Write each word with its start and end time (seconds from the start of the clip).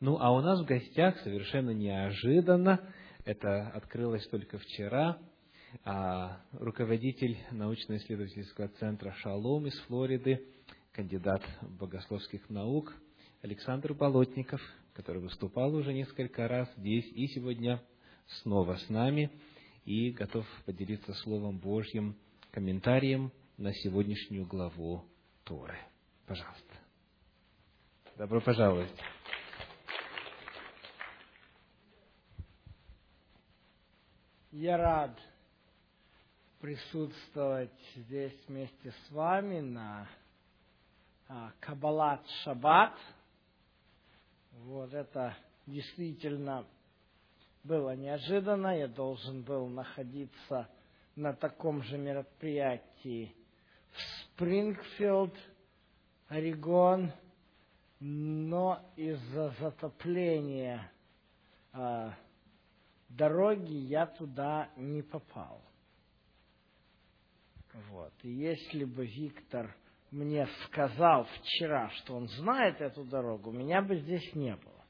Ну, 0.00 0.16
а 0.18 0.32
у 0.32 0.40
нас 0.40 0.58
в 0.60 0.64
гостях 0.64 1.18
совершенно 1.20 1.70
неожиданно, 1.70 2.80
это 3.26 3.68
открылось 3.68 4.26
только 4.28 4.56
вчера, 4.58 5.18
а, 5.84 6.40
руководитель 6.52 7.36
научно-исследовательского 7.50 8.68
центра 8.68 9.12
«Шалом» 9.18 9.66
из 9.66 9.78
Флориды, 9.80 10.42
кандидат 10.92 11.42
богословских 11.60 12.48
наук 12.48 12.94
Александр 13.42 13.92
Болотников, 13.92 14.62
который 14.94 15.20
выступал 15.20 15.74
уже 15.74 15.92
несколько 15.92 16.48
раз 16.48 16.72
здесь 16.78 17.04
и 17.12 17.26
сегодня 17.28 17.82
снова 18.40 18.76
с 18.76 18.88
нами 18.88 19.30
и 19.84 20.12
готов 20.12 20.46
поделиться 20.64 21.12
Словом 21.12 21.58
Божьим, 21.58 22.16
комментарием 22.52 23.32
на 23.58 23.74
сегодняшнюю 23.74 24.46
главу 24.46 25.04
Торы. 25.44 25.76
Пожалуйста. 26.26 26.74
Добро 28.16 28.40
пожаловать. 28.40 28.88
Я 34.52 34.78
рад 34.78 35.16
присутствовать 36.60 37.70
здесь 37.94 38.34
вместе 38.48 38.90
с 38.90 39.10
вами 39.12 39.60
на 39.60 40.08
а, 41.28 41.52
Кабалат 41.60 42.20
Шаббат. 42.42 42.92
Вот 44.64 44.92
это 44.92 45.36
действительно 45.66 46.66
было 47.62 47.94
неожиданно. 47.94 48.76
Я 48.76 48.88
должен 48.88 49.42
был 49.42 49.68
находиться 49.68 50.68
на 51.14 51.32
таком 51.32 51.84
же 51.84 51.96
мероприятии 51.96 53.32
в 53.92 54.00
Спрингфилд, 54.34 55.36
Орегон, 56.26 57.12
но 58.00 58.84
из-за 58.96 59.54
затопления 59.60 60.90
э, 61.72 62.10
дороги 63.10 63.74
я 63.74 64.06
туда 64.06 64.70
не 64.76 65.02
попал. 65.02 65.62
Вот. 67.90 68.12
И 68.22 68.30
если 68.30 68.84
бы 68.84 69.06
Виктор 69.06 69.74
мне 70.10 70.48
сказал 70.66 71.24
вчера, 71.24 71.90
что 71.90 72.16
он 72.16 72.28
знает 72.28 72.80
эту 72.80 73.04
дорогу, 73.04 73.52
меня 73.52 73.80
бы 73.82 73.96
здесь 73.96 74.34
не 74.34 74.56
было. 74.56 74.84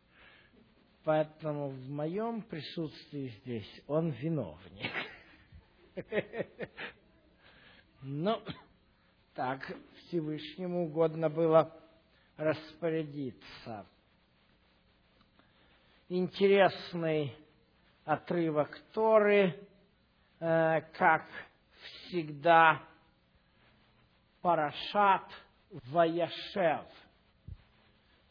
Поэтому 1.04 1.68
в 1.68 1.90
моем 1.90 2.42
присутствии 2.42 3.28
здесь 3.42 3.82
он 3.86 4.10
виновник. 4.10 4.92
Ну, 8.02 8.42
так 9.34 9.60
Всевышнему 9.96 10.86
угодно 10.86 11.28
было 11.28 11.70
распорядиться. 12.38 13.86
Интересный 16.08 17.36
отрывок 18.10 18.76
Торы, 18.92 19.54
э, 20.40 20.80
как 20.94 21.24
всегда, 21.80 22.82
Парашат 24.42 25.22
Ваяшев. 25.92 26.86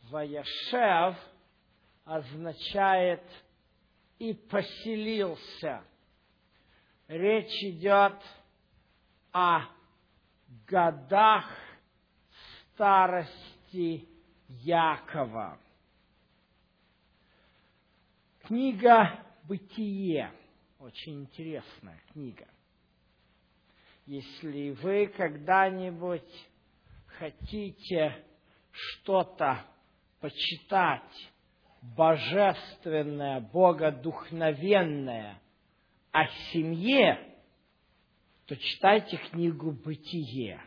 Ваяшев 0.10 1.16
означает 2.04 3.24
и 4.18 4.34
поселился. 4.34 5.82
Речь 7.08 7.64
идет 7.64 8.22
о 9.32 9.62
годах 10.68 11.46
старости 12.74 14.10
Якова. 14.50 15.58
Книга 18.42 19.29
«Бытие» 19.50 20.32
очень 20.78 21.22
интересная 21.22 22.00
книга. 22.14 22.48
Если 24.06 24.70
вы 24.70 25.08
когда-нибудь 25.08 26.48
хотите 27.18 28.24
что-то 28.70 29.66
почитать 30.20 31.32
божественное, 31.82 33.40
богодухновенное 33.40 35.42
о 36.12 36.28
семье, 36.52 37.36
то 38.46 38.56
читайте 38.56 39.18
книгу 39.18 39.72
«Бытие». 39.72 40.62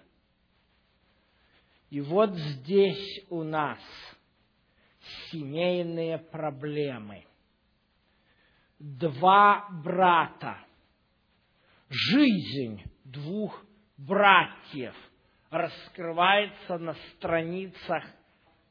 И 1.91 2.01
вот 2.01 2.35
здесь 2.35 3.27
у 3.31 3.45
нас 3.45 3.79
семейные 5.31 6.19
проблемы. 6.19 7.25
Два 8.85 9.69
брата. 9.85 10.59
Жизнь 11.89 12.83
двух 13.05 13.65
братьев 13.97 14.97
раскрывается 15.51 16.79
на 16.79 16.95
страницах 16.95 18.03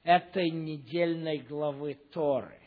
этой 0.03 0.49
недельной 0.49 1.37
главы 1.37 1.93
Торы. 2.11 2.59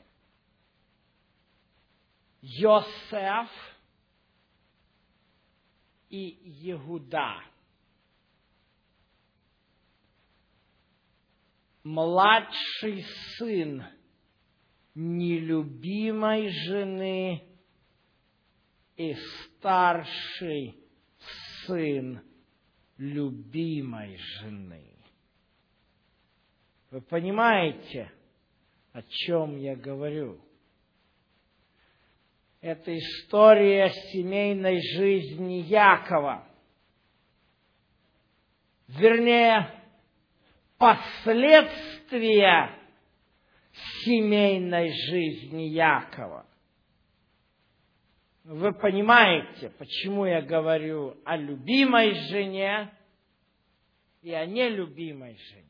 Йосеф 2.41 3.51
и 6.09 6.39
Егуда. 6.63 7.43
Младший 11.83 13.05
сын 13.37 13.85
нелюбимой 14.95 16.49
жены 16.51 17.43
и 18.97 19.15
старший 19.15 20.79
сын 21.67 22.21
любимой 22.97 24.17
жены. 24.41 24.95
Вы 26.91 27.01
понимаете, 27.01 28.13
о 28.93 29.03
чем 29.03 29.59
я 29.59 29.75
говорю? 29.75 30.41
Это 32.61 32.97
история 32.97 33.91
семейной 34.13 34.81
жизни 34.97 35.65
Якова. 35.67 36.47
Вернее, 38.87 39.71
последствия 40.79 42.71
семейной 44.05 44.91
жизни 44.91 45.63
Якова. 45.63 46.47
Вы 48.45 48.75
понимаете, 48.75 49.71
почему 49.71 50.27
я 50.27 50.43
говорю 50.43 51.17
о 51.25 51.37
любимой 51.37 52.13
жене 52.29 52.93
и 54.21 54.33
о 54.33 54.45
нелюбимой 54.45 55.37
жене. 55.37 55.65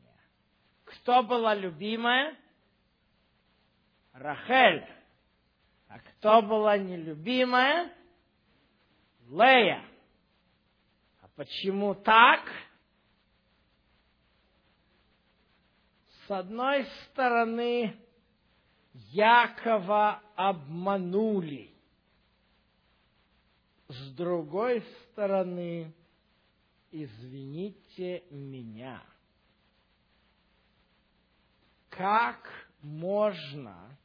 Кто 0.83 1.23
была 1.23 1.55
любимая? 1.55 2.35
Рахель. 4.11 4.85
А 5.87 5.99
кто 5.99 6.41
была 6.41 6.77
нелюбимая? 6.77 7.93
Лея. 9.29 9.81
А 11.21 11.27
почему 11.35 11.95
так? 11.95 12.41
С 16.27 16.31
одной 16.31 16.85
стороны, 16.85 17.95
Якова 19.11 20.21
обманули. 20.35 21.71
С 23.87 24.13
другой 24.15 24.81
стороны, 25.11 25.93
извините 26.91 28.23
меня– 28.31 29.03
как 31.95 32.67
можно 32.81 33.97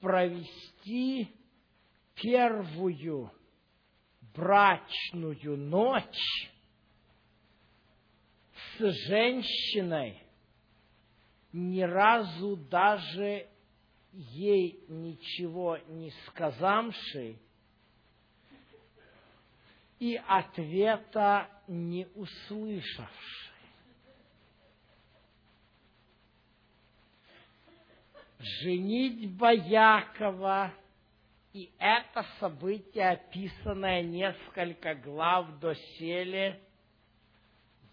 провести 0.00 1.28
первую 2.14 3.30
брачную 4.34 5.58
ночь 5.58 6.50
с 8.78 9.08
женщиной, 9.08 10.22
ни 11.52 11.82
разу 11.82 12.56
даже 12.56 13.46
ей 14.12 14.84
ничего 14.88 15.78
не 15.88 16.10
сказавшей, 16.26 17.38
и 19.98 20.20
ответа 20.26 21.48
не 21.68 22.06
услышавшей. 22.14 23.40
женитьба 28.40 29.52
Якова 29.52 30.72
и 31.52 31.72
это 31.78 32.24
событие, 32.38 33.10
описанное 33.10 34.02
несколько 34.02 34.94
глав 34.94 35.58
до 35.58 35.74
сели, 35.74 36.60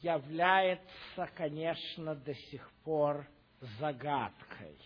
является, 0.01 1.27
конечно, 1.35 2.15
до 2.15 2.35
сих 2.35 2.71
пор 2.83 3.27
загадкой. 3.79 4.77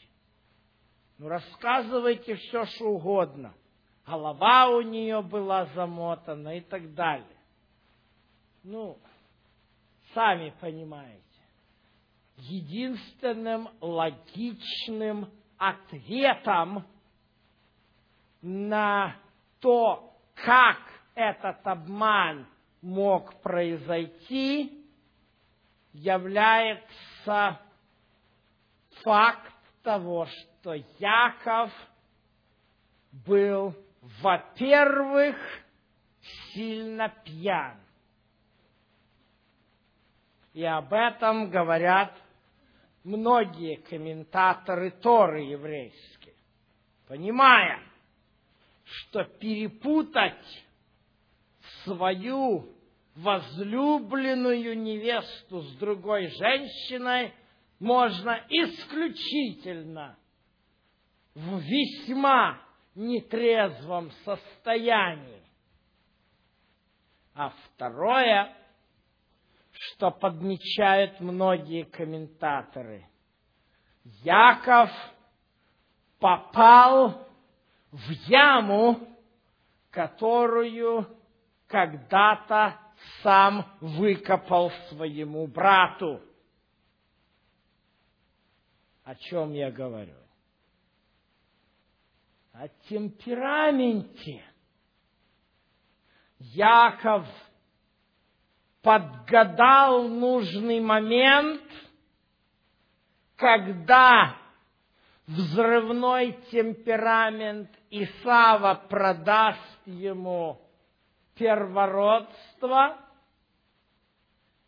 Ну, 1.21 1.27
рассказывайте 1.27 2.33
все, 2.33 2.65
что 2.65 2.85
угодно. 2.85 3.53
Голова 4.07 4.69
у 4.69 4.81
нее 4.81 5.21
была 5.21 5.67
замотана 5.67 6.57
и 6.57 6.61
так 6.61 6.95
далее. 6.95 7.37
Ну, 8.63 8.97
сами 10.15 10.51
понимаете. 10.59 11.21
Единственным 12.37 13.69
логичным 13.81 15.29
ответом 15.59 16.87
на 18.41 19.15
то, 19.59 20.17
как 20.33 20.79
этот 21.13 21.67
обман 21.67 22.47
мог 22.81 23.39
произойти, 23.43 24.87
является 25.93 27.59
факт 29.03 29.50
того, 29.83 30.25
что 30.25 30.73
Яков 30.99 31.71
был, 33.11 33.75
во-первых, 34.21 35.35
сильно 36.53 37.09
пьян. 37.23 37.77
И 40.53 40.63
об 40.63 40.93
этом 40.93 41.49
говорят 41.49 42.13
многие 43.03 43.77
комментаторы 43.77 44.91
Торы 44.91 45.41
еврейские, 45.41 46.35
понимая, 47.07 47.79
что 48.83 49.23
перепутать 49.23 50.65
свою 51.83 52.75
возлюбленную 53.15 54.77
невесту 54.77 55.61
с 55.61 55.75
другой 55.77 56.27
женщиной 56.27 57.33
можно 57.81 58.39
исключительно 58.47 60.15
в 61.33 61.57
весьма 61.59 62.61
нетрезвом 62.93 64.11
состоянии. 64.23 65.41
А 67.33 67.49
второе, 67.49 68.55
что 69.71 70.11
подмечают 70.11 71.19
многие 71.21 71.83
комментаторы, 71.85 73.07
Яков 74.03 74.91
попал 76.19 77.27
в 77.91 78.11
яму, 78.27 79.07
которую 79.89 81.07
когда-то 81.65 82.77
сам 83.23 83.65
выкопал 83.79 84.71
своему 84.89 85.47
брату. 85.47 86.21
О 89.03 89.15
чем 89.15 89.53
я 89.53 89.71
говорю? 89.71 90.15
О 92.53 92.67
темпераменте. 92.89 94.43
Яков 96.37 97.25
подгадал 98.81 100.07
нужный 100.07 100.79
момент, 100.79 101.61
когда 103.35 104.35
взрывной 105.27 106.33
темперамент 106.51 107.69
Исава 107.89 108.75
продаст 108.89 109.79
ему 109.85 110.59
первородство 111.35 112.97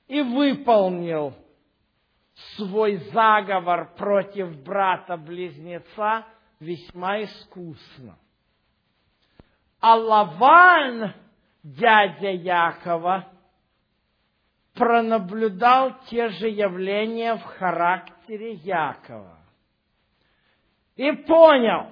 и 0.07 0.21
выполнил 0.21 1.33
свой 2.55 2.97
заговор 3.11 3.94
против 3.95 4.55
брата-близнеца 4.63 6.25
весьма 6.59 7.23
искусно. 7.23 8.17
А 9.79 9.95
Лаван, 9.95 11.13
дядя 11.63 12.31
Якова, 12.31 13.27
пронаблюдал 14.73 15.94
те 16.09 16.29
же 16.29 16.47
явления 16.50 17.35
в 17.35 17.44
характере 17.44 18.53
Якова 18.53 19.38
и 20.95 21.11
понял, 21.11 21.89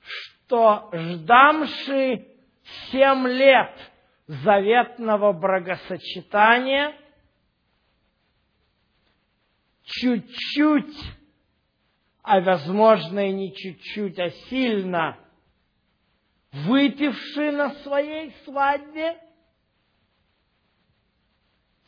что 0.00 0.90
ждамши 0.92 2.26
семь 2.90 3.26
лет 3.28 3.72
заветного 4.26 5.32
бракосочетания 5.32 6.94
чуть-чуть, 9.86 11.14
а 12.22 12.40
возможно 12.40 13.28
и 13.28 13.32
не 13.32 13.54
чуть-чуть, 13.54 14.18
а 14.18 14.30
сильно 14.50 15.18
выпивший 16.52 17.52
на 17.52 17.70
своей 17.82 18.32
свадьбе, 18.44 19.20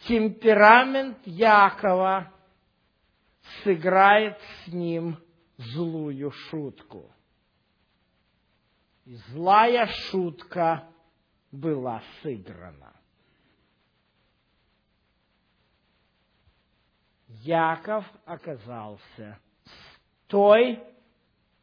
темперамент 0.06 1.18
Якова 1.26 2.32
сыграет 3.62 4.38
с 4.64 4.68
ним 4.68 5.18
злую 5.56 6.30
шутку. 6.30 7.12
И 9.04 9.16
злая 9.32 9.86
шутка 9.86 10.88
была 11.50 12.02
сыграна. 12.22 12.97
Яков 17.28 18.04
оказался 18.24 19.38
той, 20.26 20.82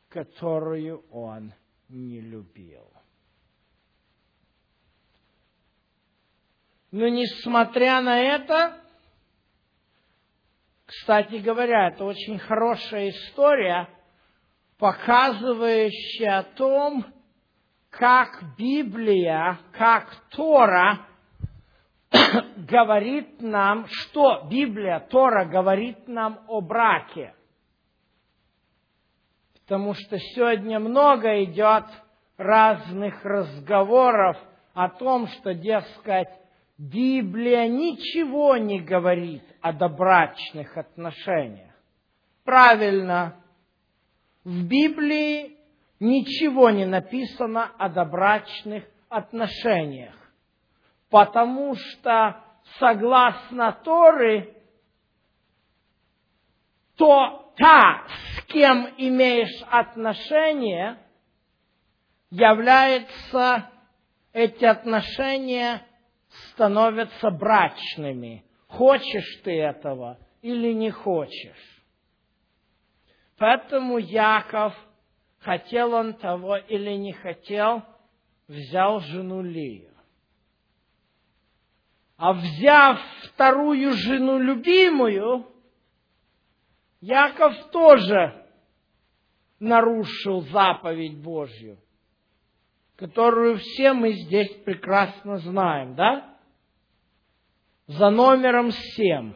которую 0.10 1.04
он 1.12 1.54
не 1.90 2.22
любил. 2.22 2.88
Но 6.92 7.08
несмотря 7.10 8.00
на 8.02 8.20
это, 8.20 8.80
кстати 10.86 11.36
говоря, 11.38 11.90
это 11.90 12.06
очень 12.06 12.40
хорошая 12.40 13.10
история, 13.10 13.90
показывающая 14.78 16.40
о 16.40 16.44
том, 16.44 17.06
как 17.90 18.56
Библия, 18.58 19.60
как 19.74 20.16
Тора 20.30 21.06
говорит 22.58 23.42
нам, 23.42 23.86
что 23.88 24.48
Библия, 24.50 25.00
Тора 25.00 25.46
говорит 25.46 26.08
нам 26.08 26.40
о 26.48 26.62
браке. 26.62 27.34
Потому 29.62 29.94
что 29.94 30.18
сегодня 30.20 30.80
много 30.80 31.44
идет 31.44 31.86
разных 32.38 33.24
разговоров 33.24 34.38
о 34.74 34.90
том, 34.90 35.28
что, 35.28 35.54
дескать, 35.54 36.30
Библия 36.78 37.68
ничего 37.68 38.58
не 38.58 38.82
говорит 38.82 39.44
о 39.62 39.72
добрачных 39.72 40.78
отношениях. 40.78 41.74
Правильно. 42.44 43.38
В 44.44 44.68
Библии 44.68 45.58
ничего 46.00 46.70
не 46.70 46.86
написано 46.86 47.72
о 47.78 47.90
добрачных 47.90 48.84
отношениях, 49.10 50.14
потому 51.16 51.76
что, 51.76 52.44
согласно 52.78 53.72
Торы, 53.86 54.54
то 56.98 57.54
та, 57.56 58.06
с 58.36 58.42
кем 58.48 58.90
имеешь 58.98 59.64
отношения, 59.72 60.98
является, 62.32 63.72
эти 64.34 64.66
отношения 64.66 65.88
становятся 66.50 67.30
брачными. 67.30 68.44
Хочешь 68.68 69.42
ты 69.46 69.58
этого 69.58 70.20
или 70.42 70.74
не 70.74 70.92
хочешь. 70.92 71.82
Поэтому 73.38 74.00
Яков 74.00 74.74
хотел 75.40 75.94
он 75.94 76.16
того 76.16 76.58
или 76.58 76.92
не 76.92 77.14
хотел, 77.14 77.84
взял 78.50 79.00
жену 79.00 79.42
Лию. 79.42 79.95
А 82.18 82.34
взяв 82.34 83.00
вторую 83.24 83.92
жену 83.92 84.40
любимую, 84.40 85.46
Яков 87.02 87.54
тоже 87.72 88.46
нарушил 89.60 90.42
заповедь 90.44 91.22
Божью, 91.22 91.78
которую 92.96 93.58
все 93.58 93.94
мы 93.94 94.14
здесь 94.14 94.50
прекрасно 94.64 95.38
знаем, 95.38 95.96
да? 95.96 96.38
За 97.88 98.10
номером 98.10 98.72
семь, 98.72 99.34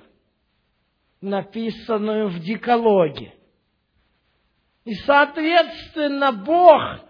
написанную 1.22 2.30
в 2.30 2.40
Дикологе. 2.40 3.36
И, 4.86 4.94
соответственно, 4.94 6.32
Бог 6.32 7.09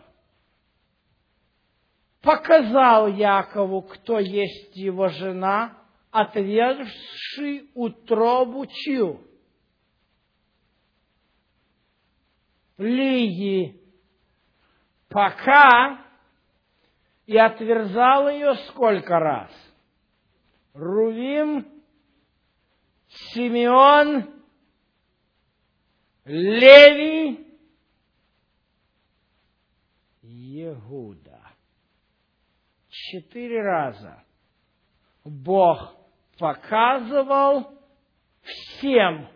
показал 2.22 3.08
Якову, 3.08 3.82
кто 3.82 4.20
есть 4.20 4.76
его 4.76 5.08
жена, 5.10 5.78
отвергший 6.12 7.70
утробу 7.74 8.66
чью? 8.66 9.22
Лиги, 12.78 13.82
пока 15.10 16.06
и 17.26 17.38
отверзал 17.38 18.30
ее 18.30 18.56
сколько 18.70 19.20
раз? 19.20 19.52
Рувим, 20.74 21.68
Симеон, 23.10 24.30
Леви, 26.26 27.46
Егуда. 30.22 31.29
Четыре 33.12 33.64
раза 33.64 34.24
Бог 35.24 35.96
показывал 36.38 37.74
всем, 38.44 39.28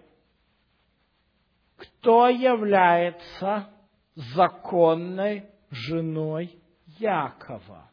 кто 1.77 2.30
является 2.30 3.74
законной 4.15 5.50
женой 5.72 6.62
Якова. 7.00 7.89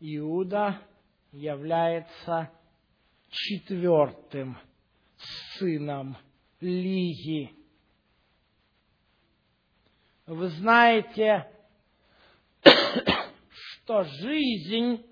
Иуда 0.00 0.78
является 1.30 2.50
четвертым 3.30 4.58
сыном 5.56 6.18
Лиги. 6.60 7.50
Вы 10.26 10.48
знаете, 10.48 11.48
что 12.64 14.04
жизнь 14.04 15.04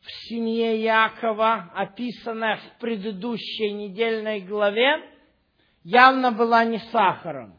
в 0.00 0.10
семье 0.28 0.82
Якова, 0.82 1.70
описанная 1.74 2.56
в 2.56 2.78
предыдущей 2.78 3.72
недельной 3.72 4.40
главе, 4.40 5.10
явно 5.82 6.32
была 6.32 6.64
не 6.64 6.78
сахаром. 6.78 7.58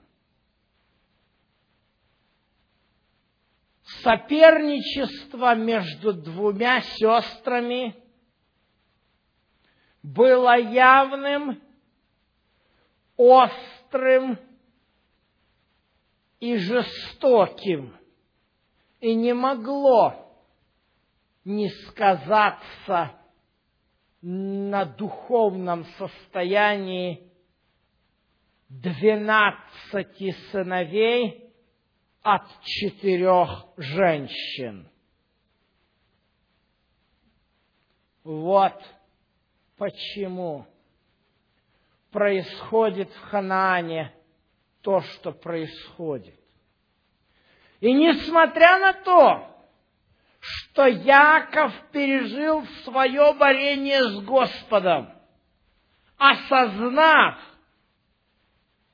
Соперничество 4.04 5.56
между 5.56 6.14
двумя 6.14 6.82
сестрами 6.82 7.96
было 10.04 10.58
явным, 10.60 11.62
острым 13.18 14.40
и 16.46 16.58
жестоким, 16.58 17.98
и 19.00 19.16
не 19.16 19.34
могло 19.34 20.14
не 21.44 21.70
сказаться 21.70 23.14
на 24.22 24.86
духовном 24.86 25.86
состоянии 25.98 27.32
двенадцати 28.70 30.34
сыновей 30.52 31.52
от 32.22 32.44
четырех 32.62 33.66
женщин. 33.78 34.88
Вот 38.24 38.80
почему 39.78 40.68
происходит 42.12 43.10
в 43.10 43.20
Ханаане 43.30 44.15
то, 44.86 45.02
что 45.02 45.32
происходит. 45.32 46.40
И 47.80 47.92
несмотря 47.92 48.78
на 48.78 48.94
то, 48.94 49.48
что 50.40 50.86
Яков 50.86 51.74
пережил 51.92 52.64
свое 52.84 53.34
борение 53.34 54.04
с 54.04 54.22
Господом, 54.22 55.12
осознав 56.18 57.40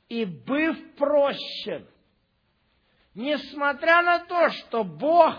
и 0.07 0.23
быв 0.23 0.77
прощен, 0.95 1.85
несмотря 3.13 4.01
на 4.01 4.19
то, 4.19 4.49
что 4.49 4.85
Бог 4.85 5.35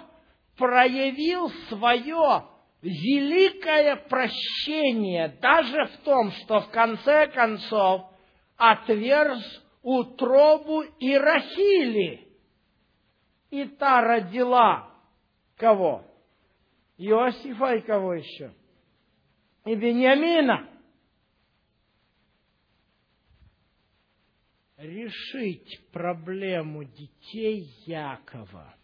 проявил 0.59 1.49
свое 1.71 2.47
великое 2.83 3.97
прощение 3.97 5.29
даже 5.41 5.87
в 5.87 5.97
том, 6.05 6.31
что 6.33 6.61
в 6.61 6.71
конце 6.71 7.29
концов 7.29 8.03
отверз 8.59 9.63
утробу 9.83 10.83
Ирахили. 10.99 12.29
И 13.51 13.67
та 13.67 14.01
родила 14.01 14.91
кого? 15.57 16.05
Иосифа 16.97 17.75
и 17.75 17.81
кого 17.83 18.15
еще? 18.15 18.55
И 19.65 19.75
Бениамина. 19.75 20.69
Решить 24.79 25.81
проблему 25.93 26.85
детей 26.85 27.73
Якова 27.87 28.75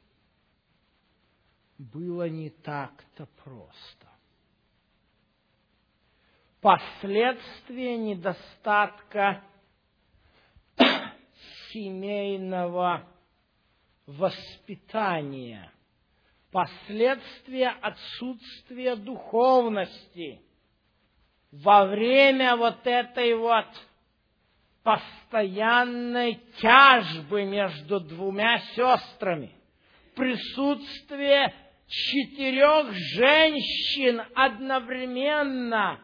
было 1.78 2.28
не 2.28 2.50
так-то 2.50 3.26
просто. 3.42 4.08
Последствия 6.60 7.96
недостатка 7.96 9.42
семейного 11.72 13.06
воспитания, 14.06 15.70
последствия 16.50 17.68
отсутствия 17.80 18.96
духовности. 18.96 20.40
Во 21.50 21.86
время 21.86 22.56
вот 22.56 22.86
этой 22.86 23.34
вот 23.34 23.66
постоянной 24.82 26.40
тяжбы 26.60 27.44
между 27.44 28.00
двумя 28.00 28.58
сестрами, 28.74 29.52
присутствие 30.14 31.54
четырех 31.86 32.92
женщин 32.92 34.22
одновременно, 34.34 36.00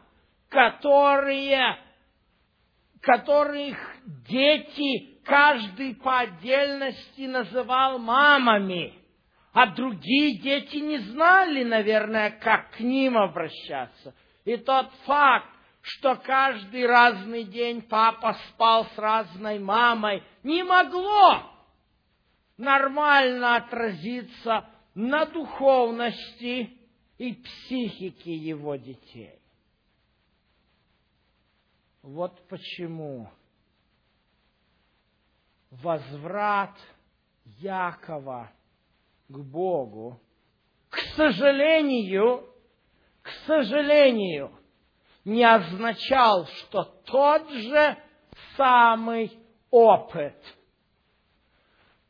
которые, 0.49 1.79
которых 3.01 3.77
дети 4.29 5.14
каждый 5.25 5.95
по 5.97 6.21
отдельности 6.21 7.23
называл 7.23 7.99
мамами, 7.99 8.95
а 9.53 9.67
другие 9.75 10.39
дети 10.39 10.77
не 10.77 10.99
знали, 10.99 11.65
наверное, 11.65 12.31
как 12.31 12.73
к 12.73 12.81
ним 12.81 13.17
обращаться. 13.17 14.15
И 14.45 14.57
тот 14.57 14.91
факт, 15.07 15.49
что 15.81 16.17
каждый 16.17 16.87
разный 16.87 17.45
день 17.45 17.83
папа 17.83 18.37
спал 18.49 18.87
с 18.95 18.99
разной 18.99 19.59
мамой, 19.59 20.23
не 20.43 20.63
могло 20.63 21.43
нормально 22.57 23.57
отразиться 23.57 24.69
на 24.95 25.27
духовности 25.27 26.79
и 27.19 27.33
психике 27.35 28.35
его 28.35 28.77
детей. 28.77 29.39
Вот 32.03 32.47
почему 32.49 33.31
возврат 35.83 36.77
Якова 37.61 38.51
к 39.29 39.39
Богу, 39.39 40.21
к 40.89 40.99
сожалению, 41.17 42.49
к 43.23 43.29
сожалению, 43.47 44.51
не 45.25 45.45
означал, 45.45 46.47
что 46.47 46.85
тот 47.05 47.51
же 47.51 47.97
самый 48.57 49.39
опыт 49.71 50.37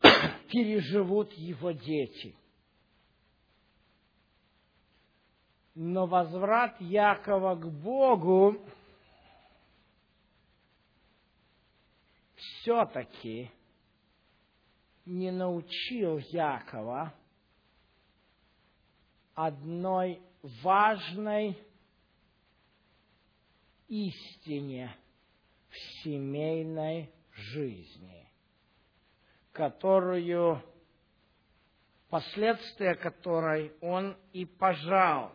переживут 0.51 1.33
его 1.33 1.71
дети. 1.71 2.37
Но 5.75 6.07
возврат 6.07 6.81
Якова 6.81 7.57
к 7.57 7.67
Богу 7.69 8.57
все-таки 12.65 13.51
не 15.05 15.31
научил 15.31 16.17
Якова 16.17 17.13
одной 19.35 20.23
важной 20.63 21.59
истине 23.87 24.97
в 25.69 25.77
семейной 26.03 27.13
жизни, 27.33 28.27
которую, 29.53 30.63
последствия 32.09 32.95
которой 32.95 33.75
он 33.83 34.17
и 34.33 34.47
пожал. 34.47 35.34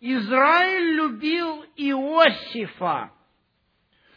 Израиль 0.00 0.94
любил 0.94 1.64
Иосифа 1.76 3.12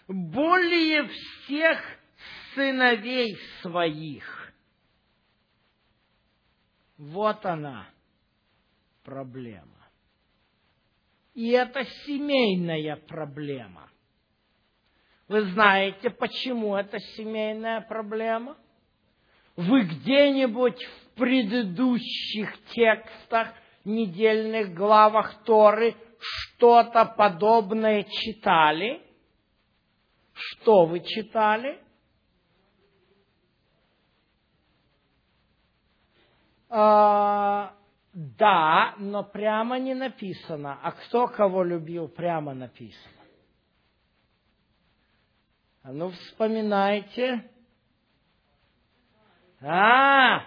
более 0.08 1.08
всех 1.08 1.80
сыновей 2.54 3.36
своих. 3.62 4.54
Вот 6.98 7.46
она 7.46 7.88
проблема. 9.04 9.90
И 11.34 11.50
это 11.50 11.84
семейная 12.06 12.98
проблема. 12.98 13.90
Вы 15.28 15.46
знаете, 15.52 16.10
почему 16.10 16.76
это 16.76 17.00
семейная 17.16 17.82
проблема? 17.82 18.58
Вы 19.56 19.84
где-нибудь 19.84 20.84
в 20.84 21.16
предыдущих 21.16 22.54
текстах, 22.74 23.54
недельных 23.86 24.74
главах 24.74 25.44
Торы 25.44 25.96
что-то 26.20 27.06
подобное 27.06 28.04
читали? 28.04 29.02
Что 30.34 30.86
вы 30.86 31.02
читали? 31.02 31.80
А, 36.70 37.74
да, 38.14 38.96
но 38.98 39.24
прямо 39.24 39.78
не 39.78 39.94
написано. 39.94 40.80
А 40.82 40.92
кто 40.94 41.28
кого 41.28 41.64
любил, 41.64 42.08
прямо 42.08 42.54
написано. 42.54 43.22
А 45.84 45.92
ну, 45.92 46.10
вспоминайте. 46.12 47.50
А, 49.62 50.46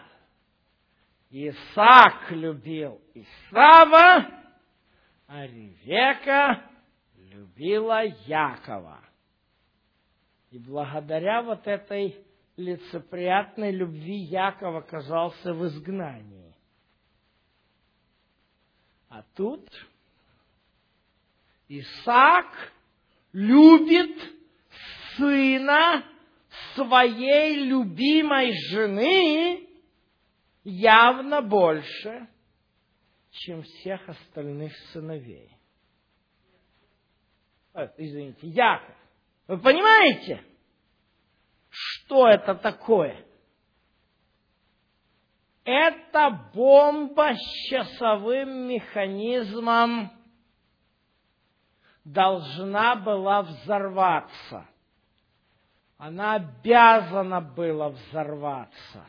Исаак 1.36 2.30
любил 2.30 3.02
Исава, 3.12 4.30
а 5.26 5.46
Ревека 5.48 6.70
любила 7.16 8.04
Якова. 8.04 9.00
И 10.52 10.58
благодаря 10.60 11.42
вот 11.42 11.66
этой 11.66 12.24
лицеприятной 12.56 13.72
любви 13.72 14.14
Яков 14.14 14.76
оказался 14.76 15.52
в 15.52 15.66
изгнании. 15.66 16.54
А 19.08 19.24
тут 19.34 19.68
Исаак 21.66 22.72
любит 23.32 24.16
сына 25.16 26.04
своей 26.76 27.64
любимой 27.64 28.52
жены 28.70 29.73
явно 30.64 31.42
больше, 31.42 32.28
чем 33.30 33.62
всех 33.62 34.08
остальных 34.08 34.74
сыновей. 34.92 35.56
Э, 37.74 37.88
извините, 37.96 38.46
Яков. 38.48 38.94
Вы 39.46 39.58
понимаете, 39.58 40.42
что 41.68 42.28
это 42.28 42.54
такое? 42.54 43.24
Это 45.64 46.50
бомба 46.54 47.34
с 47.34 47.68
часовым 47.68 48.68
механизмом 48.68 50.10
должна 52.04 52.96
была 52.96 53.42
взорваться. 53.42 54.68
Она 55.96 56.34
обязана 56.34 57.40
была 57.40 57.90
взорваться. 57.90 59.06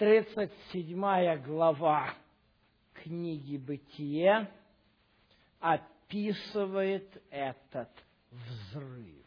37 0.00 1.42
глава 1.44 2.14
книги 2.94 3.58
«Бытие» 3.58 4.50
описывает 5.60 7.22
этот 7.28 7.90
взрыв. 8.30 9.26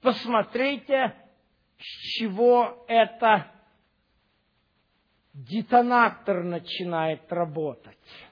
Посмотрите, 0.00 1.14
с 1.78 2.18
чего 2.18 2.84
это 2.88 3.48
детонатор 5.32 6.42
начинает 6.42 7.32
работать. 7.32 8.26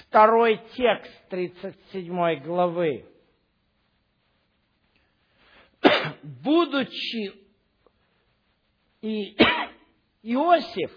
Второй 0.00 0.60
текст 0.76 1.28
37 1.30 2.42
главы. 2.42 3.06
Будучи 6.22 7.32
и 9.00 9.34
Иосиф, 10.24 10.90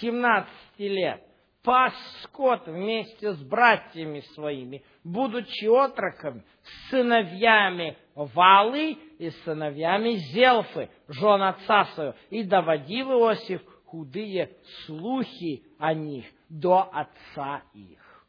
17 0.00 0.48
лет, 0.78 1.20
пас 1.64 1.92
скот 2.22 2.68
вместе 2.68 3.32
с 3.32 3.42
братьями 3.42 4.20
своими, 4.34 4.84
будучи 5.02 5.66
отроком, 5.66 6.44
сыновьями 6.88 7.98
Валы 8.14 8.92
и 9.18 9.30
сыновьями 9.44 10.14
Зелфы, 10.32 10.90
жен 11.08 11.42
отца 11.42 11.86
своего, 11.86 12.14
и 12.30 12.44
доводил 12.44 13.10
Иосиф 13.10 13.60
худые 13.86 14.56
слухи 14.86 15.64
о 15.78 15.92
них 15.92 16.24
до 16.48 16.82
отца 16.82 17.64
их. 17.74 18.26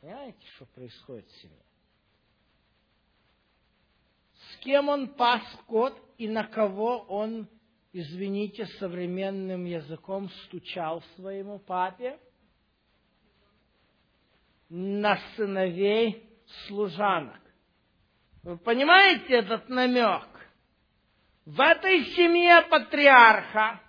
Понимаете, 0.00 0.46
что 0.54 0.66
происходит 0.66 1.26
в 1.26 1.42
семье? 1.42 1.56
С 4.34 4.56
кем 4.58 4.88
он 4.88 5.08
пас 5.08 5.42
скот 5.54 6.00
и 6.16 6.28
на 6.28 6.44
кого 6.44 6.98
он 7.08 7.48
извините, 7.92 8.66
современным 8.78 9.64
языком 9.64 10.28
стучал 10.44 11.02
своему 11.16 11.58
папе 11.58 12.18
на 14.68 15.18
сыновей 15.36 16.28
служанок. 16.66 17.40
Вы 18.42 18.58
понимаете 18.58 19.34
этот 19.34 19.68
намек? 19.68 20.26
В 21.44 21.60
этой 21.60 22.04
семье 22.14 22.62
патриарха 22.68 23.80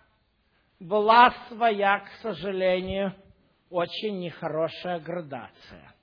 была 0.80 1.32
своя, 1.50 2.00
к 2.00 2.10
сожалению, 2.22 3.14
очень 3.70 4.20
нехорошая 4.20 5.00
градация. 5.00 5.94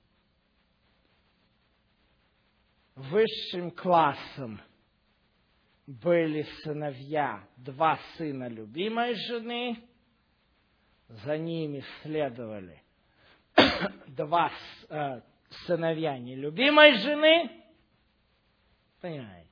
Высшим 2.95 3.71
классом 3.71 4.61
были 5.87 6.43
сыновья, 6.63 7.47
два 7.55 7.97
сына 8.17 8.49
любимой 8.49 9.15
жены, 9.15 9.81
за 11.07 11.37
ними 11.37 11.81
следовали 12.01 12.83
два 14.07 14.51
э, 14.89 15.21
сыновья 15.65 16.17
нелюбимой 16.19 16.97
жены, 16.97 17.63
понимаете, 18.99 19.47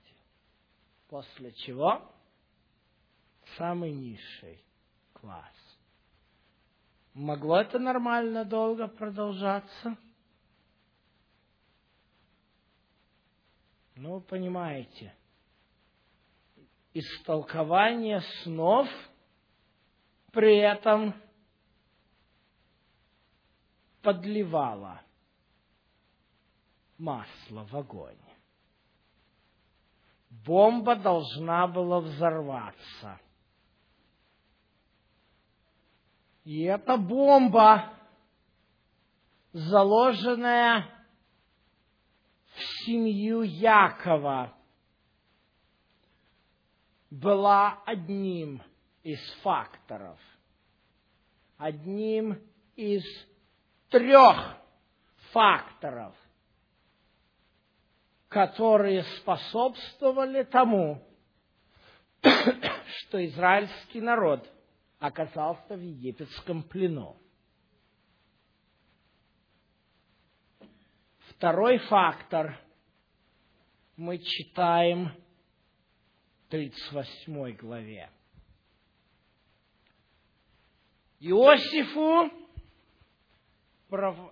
после 1.08 1.54
чего 1.54 2.14
самый 3.58 3.94
низший 3.94 4.62
класс. 5.14 5.80
Могло 7.14 7.62
это 7.62 7.80
нормально 7.80 8.44
долго 8.44 8.90
продолжаться? 8.90 9.98
Ну, 13.96 14.20
понимаете– 14.20 15.16
истолкование 16.96 18.22
снов, 18.44 18.88
при 20.32 20.58
этом 20.58 21.14
подливала 24.02 25.02
масло 26.98 27.66
в 27.66 27.76
огонь. 27.76 28.18
Бомба 30.30 30.96
должна 30.96 31.68
была 31.68 32.00
взорваться. 32.00 33.20
И 36.46 36.62
эта 36.64 36.96
бомба, 36.96 37.94
заложенная 39.52 40.86
в 42.54 42.86
семью 42.86 43.42
Якова, 43.42 44.54
была 47.22 47.82
одним 47.86 48.62
из 49.04 49.20
факторов, 49.42 50.20
одним 51.58 52.42
из 52.76 53.04
трех 53.90 54.58
факторов, 55.32 56.14
которые 58.28 59.04
способствовали 59.20 60.44
тому, 60.44 61.02
что 62.22 63.26
израильский 63.26 64.02
народ 64.02 64.46
оказался 65.00 65.76
в 65.76 65.80
египетском 65.82 66.64
плену. 66.64 67.16
Второй 71.30 71.78
фактор 71.78 72.60
мы 73.96 74.18
читаем 74.18 75.12
38 76.56 77.58
главе. 77.58 78.10
Иосифу, 81.20 82.32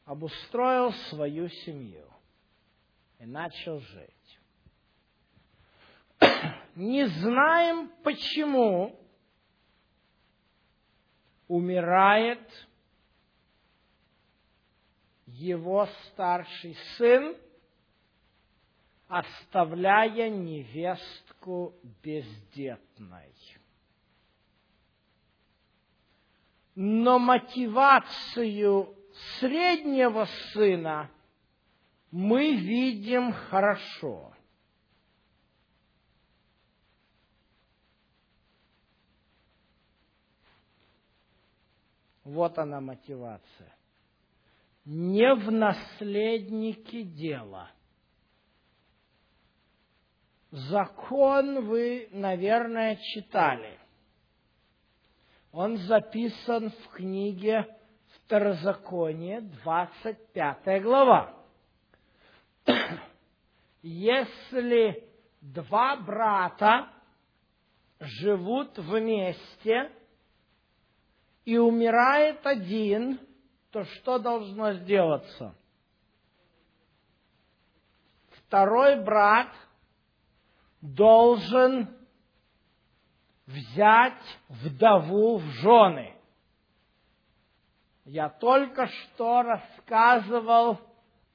обустроил 0.06 0.92
свою 1.10 1.48
семью 1.48 2.06
и 3.20 3.26
начал 3.26 3.80
жить. 3.80 4.40
Не 6.76 7.08
знаем, 7.08 7.90
почему 8.04 9.00
умирает 11.48 12.50
его 15.26 15.88
старший 16.08 16.76
сын, 16.98 17.38
оставляя 19.08 20.30
невестку 20.30 21.76
бездетной. 22.04 23.34
Но 26.76 27.20
мотивацию 27.20 28.96
среднего 29.40 30.26
сына 30.54 31.10
мы 32.12 32.56
видим 32.56 33.32
хорошо. 33.32 34.34
Вот 42.24 42.58
она 42.58 42.80
мотивация. 42.82 43.76
Не 44.86 45.36
в 45.36 45.52
наследнике 45.52 47.04
дела. 47.04 47.70
Закон 50.52 51.66
вы, 51.66 52.10
наверное, 52.12 52.98
читали. 52.98 53.80
Он 55.54 55.78
записан 55.78 56.72
в 56.72 56.88
книге 56.90 57.68
Второзаконие, 58.16 59.42
25 59.64 60.82
глава. 60.82 61.38
Если 63.84 65.08
два 65.42 65.96
брата 65.98 66.90
живут 68.00 68.80
вместе, 68.80 69.92
и 71.46 71.58
умирает 71.58 72.46
один, 72.48 73.20
то 73.70 73.84
что 73.84 74.18
должно 74.18 74.74
сделаться? 74.74 75.56
Второй 78.32 79.04
брат 79.04 79.54
должен 80.82 81.96
взять 83.46 84.40
вдову 84.50 85.38
в 85.38 85.46
жены. 85.62 86.16
Я 88.06 88.30
только 88.30 88.88
что 88.88 89.44
рассказывал 89.44 90.80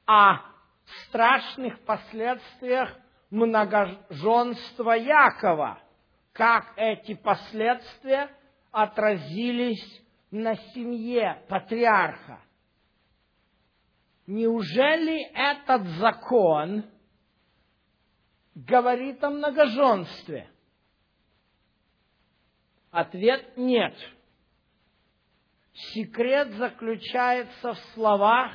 о 0.06 0.38
страшных 1.06 1.80
последствиях 1.80 2.94
многоженства 3.30 4.92
Якова, 4.92 5.78
как 6.32 6.72
эти 6.76 7.14
последствия 7.14 8.30
отразились 8.70 10.02
на 10.30 10.56
семье 10.56 11.42
патриарха. 11.48 12.40
Неужели 14.26 15.24
этот 15.34 15.86
закон 15.98 16.84
говорит 18.54 19.24
о 19.24 19.30
многоженстве? 19.30 20.50
Ответ– 22.90 23.54
нет. 23.56 23.94
Секрет 25.72 26.52
заключается 26.54 27.74
в 27.74 27.78
словах 27.94 28.52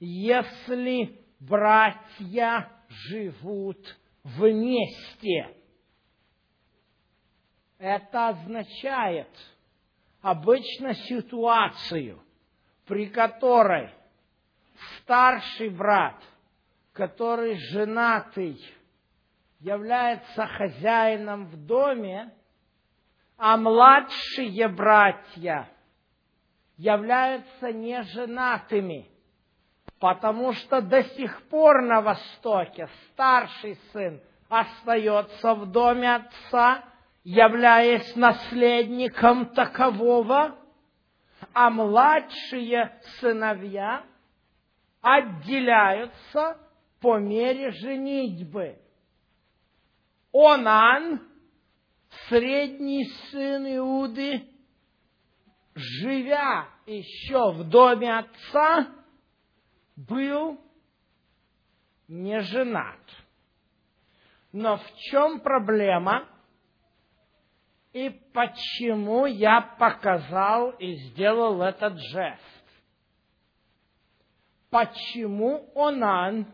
«если 0.00 1.20
братья 1.40 2.70
живут 2.88 3.78
вместе». 4.24 5.56
Это 7.78 8.28
означает 8.28 9.28
обычно 10.22 10.94
ситуацию, 10.94 12.22
при 12.86 13.06
которой 13.06 13.90
старший 14.98 15.70
брат, 15.70 16.20
который 16.92 17.56
женатый, 17.70 18.58
является 19.60 20.46
хозяином 20.46 21.46
в 21.46 21.66
доме, 21.66 22.32
а 23.36 23.56
младшие 23.56 24.68
братья 24.68 25.68
являются 26.76 27.72
неженатыми, 27.72 29.08
потому 29.98 30.52
что 30.52 30.80
до 30.80 31.02
сих 31.02 31.42
пор 31.48 31.82
на 31.82 32.00
Востоке 32.00 32.88
старший 33.10 33.78
сын 33.92 34.20
остается 34.48 35.54
в 35.54 35.70
доме 35.70 36.16
отца, 36.16 36.84
являясь 37.24 38.14
наследником 38.14 39.46
такового, 39.46 40.56
а 41.52 41.70
младшие 41.70 42.98
сыновья 43.18 44.04
отделяются 45.00 46.58
по 47.00 47.18
мере 47.18 47.70
женитьбы. 47.70 48.78
Онан, 50.32 51.20
средний 52.28 53.04
сын 53.30 53.66
Иуды, 53.76 54.46
живя 55.74 56.68
еще 56.86 57.52
в 57.52 57.68
доме 57.68 58.18
отца, 58.18 58.88
был 59.96 60.60
не 62.08 62.40
женат. 62.40 63.00
Но 64.52 64.76
в 64.76 64.94
чем 65.10 65.40
проблема? 65.40 66.28
и 67.96 68.10
почему 68.34 69.24
я 69.24 69.62
показал 69.62 70.72
и 70.72 70.96
сделал 70.96 71.62
этот 71.62 71.98
жест. 71.98 72.42
Почему 74.68 75.72
Онан 75.74 76.46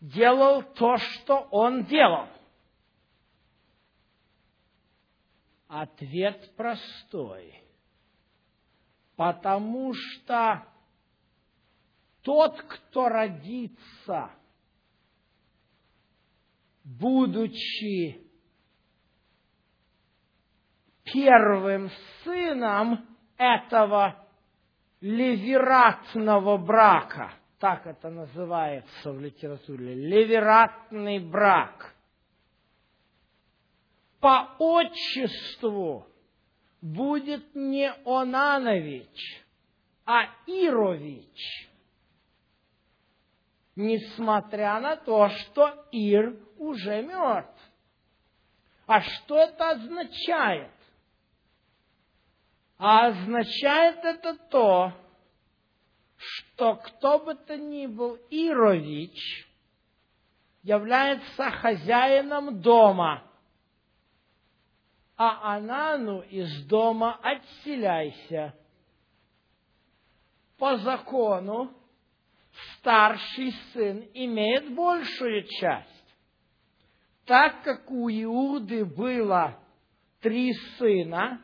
делал 0.00 0.62
то, 0.62 0.96
что 0.98 1.48
он 1.50 1.82
делал? 1.86 2.28
Ответ 5.68 6.56
простой. 6.56 7.62
Потому 9.16 9.92
что 9.94 10.64
тот, 12.22 12.60
кто 12.62 13.08
родится, 13.08 14.30
будучи 16.84 18.28
первым 21.04 21.90
сыном 22.24 23.06
этого 23.36 24.26
левератного 25.00 26.56
брака. 26.56 27.32
Так 27.58 27.86
это 27.86 28.08
называется 28.10 29.12
в 29.12 29.20
литературе. 29.20 29.94
Левератный 29.94 31.18
брак. 31.18 31.94
По 34.20 34.56
отчеству 34.58 36.06
будет 36.80 37.54
не 37.54 37.92
Онанович, 38.04 39.44
а 40.04 40.24
Ирович. 40.46 41.68
Несмотря 43.76 44.80
на 44.80 44.96
то, 44.96 45.28
что 45.28 45.86
Ир 45.92 46.36
уже 46.56 47.02
мертв. 47.02 47.62
А 48.86 49.02
что 49.02 49.36
это 49.36 49.70
означает? 49.70 50.72
А 52.76 53.08
означает 53.08 54.04
это 54.04 54.34
то, 54.48 54.92
что 56.16 56.76
кто 56.76 57.20
бы 57.20 57.34
то 57.34 57.56
ни 57.56 57.86
был 57.86 58.16
Ирович, 58.30 59.46
является 60.62 61.50
хозяином 61.50 62.60
дома, 62.60 63.27
а 65.18 65.56
Анану 65.56 66.20
из 66.20 66.64
дома 66.66 67.18
отселяйся. 67.22 68.54
По 70.58 70.78
закону 70.78 71.70
старший 72.76 73.52
сын 73.72 74.08
имеет 74.14 74.74
большую 74.74 75.42
часть. 75.60 75.88
Так 77.26 77.62
как 77.62 77.90
у 77.90 78.08
Иуды 78.08 78.84
было 78.84 79.58
три 80.20 80.52
сына, 80.78 81.42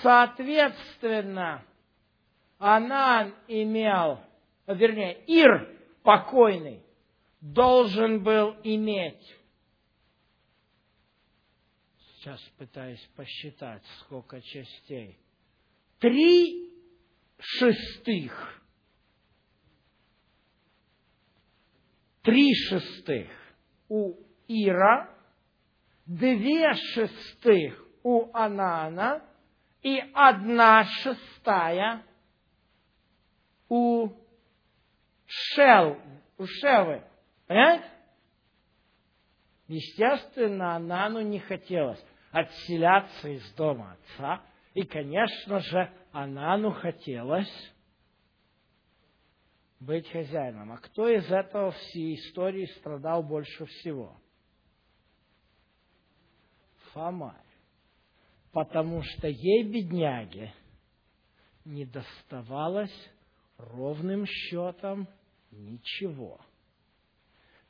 Соответственно, 0.00 1.64
Анан 2.58 3.34
имел 3.48 4.20
вернее, 4.66 5.22
Ир 5.26 5.68
покойный 6.02 6.82
должен 7.40 8.22
был 8.22 8.56
иметь, 8.62 9.36
сейчас 12.22 12.40
пытаюсь 12.56 13.04
посчитать, 13.16 13.82
сколько 14.00 14.40
частей, 14.40 15.18
три 15.98 16.72
шестых. 17.38 18.62
Три 22.22 22.54
шестых 22.54 23.28
у 23.88 24.14
Ира, 24.46 25.12
две 26.06 26.72
шестых 26.74 27.84
у 28.04 28.30
Анана 28.32 29.28
и 29.82 29.98
одна 30.14 30.84
шестая 30.84 32.04
у 33.68 34.10
Шел, 35.26 35.98
у 36.38 36.46
Шевы. 36.46 37.02
Понимаете? 37.48 37.90
Естественно, 39.66 40.76
Анану 40.76 41.22
не 41.22 41.40
хотелось 41.40 42.04
отселяться 42.32 43.28
из 43.28 43.52
дома 43.52 43.92
отца. 43.92 44.42
И, 44.74 44.82
конечно 44.82 45.60
же, 45.60 45.92
Анану 46.12 46.72
хотелось 46.72 47.72
быть 49.78 50.08
хозяином. 50.10 50.72
А 50.72 50.78
кто 50.78 51.08
из 51.08 51.30
этого 51.30 51.72
всей 51.72 52.14
истории 52.16 52.66
страдал 52.78 53.22
больше 53.22 53.66
всего? 53.66 54.16
Фомарь. 56.92 57.36
Потому 58.50 59.02
что 59.02 59.28
ей, 59.28 59.64
бедняге, 59.64 60.52
не 61.64 61.84
доставалось 61.84 63.10
ровным 63.56 64.26
счетом 64.26 65.08
ничего. 65.50 66.40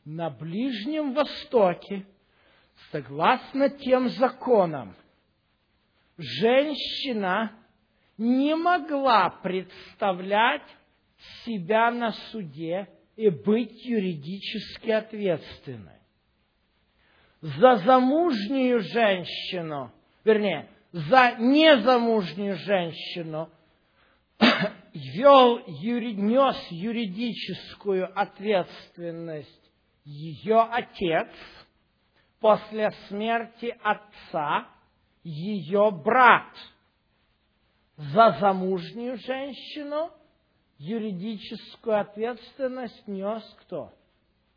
На 0.05 0.31
Ближнем 0.31 1.15
Востоке, 1.15 2.05
согласно 2.91 3.71
тем 3.71 4.09
законам, 4.09 4.95
женщина 6.19 7.53
не 8.19 8.55
могла 8.55 9.31
представлять 9.31 10.63
себя 11.45 11.91
на 11.91 12.13
суде 12.31 12.89
и 13.17 13.29
быть 13.29 13.85
юридически 13.85 14.91
ответственной. 14.91 16.01
За 17.41 17.77
замужнюю 17.77 18.81
женщину, 18.81 19.93
вернее, 20.25 20.69
за 20.93 21.37
незамужнюю 21.39 22.57
женщину 22.57 23.51
вел, 24.95 25.63
юри, 25.67 26.13
нес 26.13 26.57
юридическую 26.71 28.09
ответственность 28.19 29.73
ее 30.05 30.61
отец 30.61 31.29
после 32.43 32.91
смерти 33.09 33.75
отца, 33.83 34.69
ее 35.23 35.93
брат. 35.93 36.53
За 37.97 38.37
замужнюю 38.41 39.17
женщину 39.17 40.11
юридическую 40.77 42.01
ответственность 42.01 43.07
нес 43.07 43.45
кто? 43.61 43.93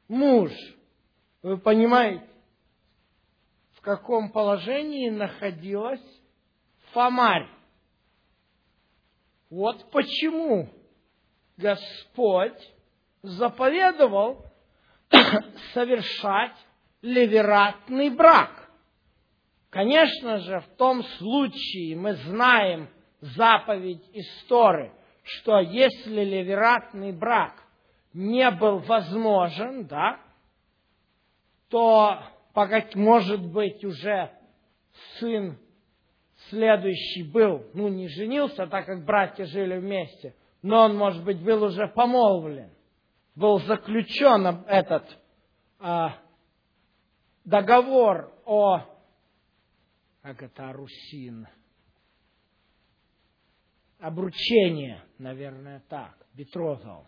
Муж. 0.08 0.52
Вы 1.44 1.60
понимаете, 1.60 2.28
в 3.74 3.82
каком 3.82 4.32
положении 4.32 5.12
находилась 5.12 6.02
Фомарь? 6.92 7.48
Вот 9.52 9.92
почему 9.92 10.70
Господь 11.56 12.74
заповедовал 13.22 14.44
совершать 15.76 16.65
левератный 17.06 18.10
брак. 18.10 18.70
Конечно 19.70 20.40
же, 20.40 20.60
в 20.60 20.68
том 20.78 21.04
случае 21.04 21.96
мы 21.96 22.14
знаем 22.14 22.90
заповедь 23.20 24.04
истории, 24.14 24.92
что 25.24 25.60
если 25.60 26.24
левератный 26.24 27.12
брак 27.12 27.64
не 28.14 28.50
был 28.52 28.80
возможен, 28.80 29.86
да, 29.88 30.20
то, 31.70 32.20
может 32.96 33.46
быть, 33.52 33.84
уже 33.84 34.32
сын 35.20 35.58
следующий 36.50 37.24
был, 37.24 37.66
ну, 37.74 37.88
не 37.90 38.08
женился, 38.08 38.68
так 38.68 38.86
как 38.86 39.06
братья 39.06 39.46
жили 39.46 39.78
вместе, 39.78 40.36
но 40.62 40.86
он, 40.86 40.96
может 40.96 41.24
быть, 41.24 41.42
был 41.44 41.64
уже 41.64 41.88
помолвлен, 41.88 42.72
был 43.36 43.60
заключен 43.60 44.64
этот 44.68 45.04
а, 45.80 46.16
договор 47.46 48.34
о, 48.46 48.82
как 50.22 50.42
это, 50.42 50.74
Русин, 50.74 51.48
обручение, 54.00 55.02
наверное, 55.18 55.82
так, 55.88 56.18
бетрозал, 56.34 57.08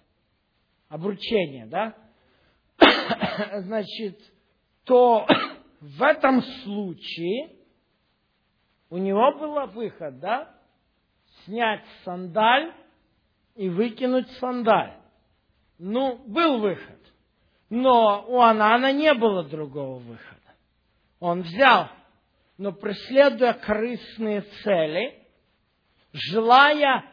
обручение, 0.88 1.66
да? 1.66 1.96
Значит, 3.62 4.20
то 4.84 5.28
в 5.82 6.02
этом 6.02 6.42
случае 6.64 7.58
у 8.90 8.98
него 8.98 9.38
был 9.38 9.68
выход, 9.74 10.20
да? 10.20 10.56
Снять 11.46 11.84
сандаль 12.04 12.74
и 13.56 13.70
выкинуть 13.70 14.30
сандаль. 14.40 14.98
Ну, 15.78 16.18
был 16.26 16.60
выход. 16.60 17.00
Но 17.70 18.26
у 18.28 18.40
Анана 18.40 18.92
не 18.94 19.14
было 19.14 19.44
другого 19.44 20.00
выхода. 20.00 20.42
Он 21.20 21.42
взял, 21.42 21.90
но 22.58 22.72
преследуя 22.72 23.54
корыстные 23.54 24.42
цели, 24.64 25.26
желая 26.14 27.04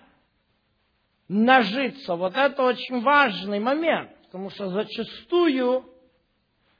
нажиться. 1.28 2.14
Вот 2.14 2.36
это 2.36 2.62
очень 2.62 3.00
важный 3.02 3.58
момент, 3.58 4.10
потому 4.24 4.50
что 4.50 4.68
зачастую 4.68 5.90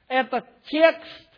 этот 0.07 0.45
текст 0.65 1.29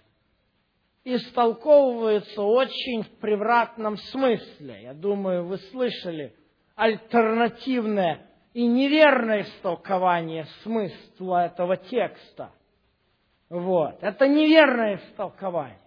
истолковывается 1.04 2.41
очень 2.43 3.04
в 3.04 3.19
превратном 3.19 3.97
смысле. 3.97 4.84
Я 4.84 4.93
думаю, 4.93 5.45
вы 5.45 5.58
слышали 5.58 6.36
альтернативное 6.76 8.26
и 8.57 8.65
неверное 8.65 9.43
истолкование 9.43 10.47
смысла 10.63 11.45
этого 11.45 11.77
текста. 11.77 12.51
Вот. 13.49 14.01
Это 14.01 14.27
неверное 14.27 14.95
истолкование. 14.95 15.79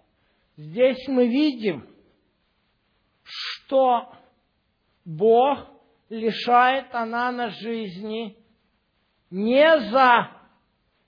Здесь 0.55 1.05
мы 1.09 1.27
видим, 1.27 1.85
что 3.23 4.13
Бог 5.03 5.67
лишает 6.07 6.95
Анана 6.95 7.49
жизни 7.49 8.37
не 9.29 9.79
за 9.89 10.31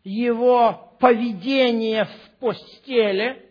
его 0.03 0.97
поведение 0.99 2.03
в 2.03 2.39
постели, 2.41 3.49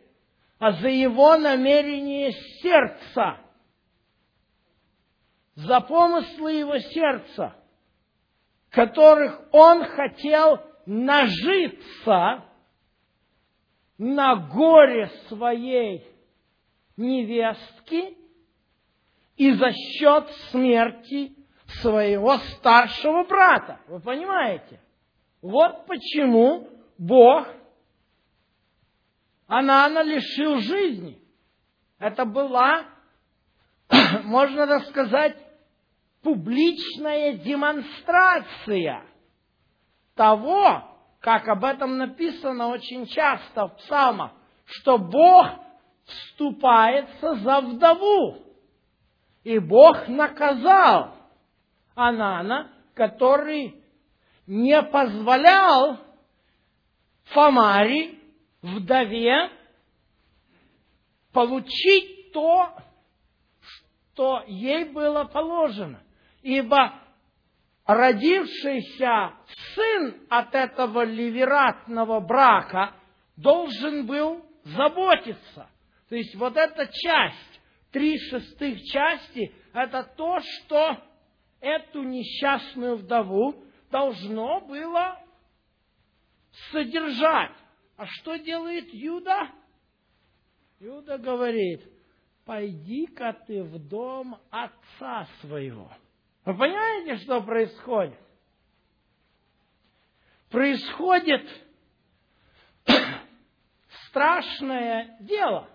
а 0.59 0.73
за 0.73 0.89
его 0.89 1.39
намерение 1.39 2.33
сердца, 2.61 3.39
за 5.55 5.81
помыслы 5.81 6.53
его 6.53 6.79
сердца, 6.79 7.57
которых 8.73 9.39
он 9.53 9.85
хотел 9.85 10.61
нажиться 10.87 12.45
на 13.99 14.37
горе 14.37 15.09
своей 15.29 16.07
невестки 16.97 18.17
и 19.37 19.53
за 19.53 19.73
счет 19.73 20.29
смерти 20.51 21.37
своего 21.83 22.39
старшего 22.39 23.25
брата. 23.25 23.79
Вы 23.89 24.01
понимаете? 24.01 24.81
Вот 25.43 25.87
почему 25.87 26.69
Бог 26.99 27.47
Анана 29.47 30.03
лишил 30.03 30.59
жизни. 30.61 31.21
Это 31.99 32.25
была, 32.25 32.87
можно 34.25 34.67
так 34.67 34.87
сказать, 34.87 35.37
публичная 36.23 37.35
демонстрация 37.35 39.05
того, 40.15 40.89
как 41.21 41.49
об 41.49 41.65
этом 41.65 41.99
написано 41.99 42.69
очень 42.69 43.07
часто 43.07 43.69
в 43.69 43.77
псалмах, 43.77 44.33
что 44.65 44.99
Бог 44.99 45.47
вступается 46.05 47.35
за 47.37 47.61
вдову. 47.61 48.39
И 49.45 49.59
Бог 49.59 50.09
наказал 50.09 51.15
Анана, 51.95 52.73
который 52.95 53.83
не 54.47 54.81
позволял 54.83 55.99
Фомари 57.25 58.19
вдове 58.61 59.51
получить 61.33 62.33
то, 62.33 62.73
что 63.61 64.45
ей 64.47 64.85
было 64.85 65.25
положено. 65.25 66.03
Ибо 66.43 67.01
родившийся 67.87 69.35
сын 69.75 70.27
от 70.29 70.55
этого 70.55 71.05
ливератного 71.05 72.21
брака 72.21 72.95
должен 73.37 74.07
был 74.07 74.45
заботиться. 74.65 75.69
То 76.09 76.17
есть 76.17 76.35
вот 76.35 76.57
эта 76.57 76.87
часть, 76.87 77.61
три 77.91 78.19
шестых 78.19 78.83
части, 78.85 79.55
это 79.73 80.03
то, 80.17 80.39
что 80.41 80.99
эту 81.61 82.03
несчастную 82.03 82.97
вдову 82.97 83.65
должно 83.91 84.61
было 84.61 85.19
содержать. 86.71 87.53
А 87.97 88.07
что 88.07 88.37
делает 88.37 88.93
Юда? 88.93 89.49
Юда 90.81 91.19
говорит, 91.19 91.83
пойди-ка 92.45 93.33
ты 93.47 93.63
в 93.63 93.79
дом 93.79 94.41
отца 94.51 95.29
своего. 95.41 95.91
Вы 96.45 96.55
понимаете, 96.55 97.17
что 97.23 97.41
происходит? 97.41 98.19
Происходит 100.51 101.49
страшное 104.09 105.17
дело. 105.21 105.69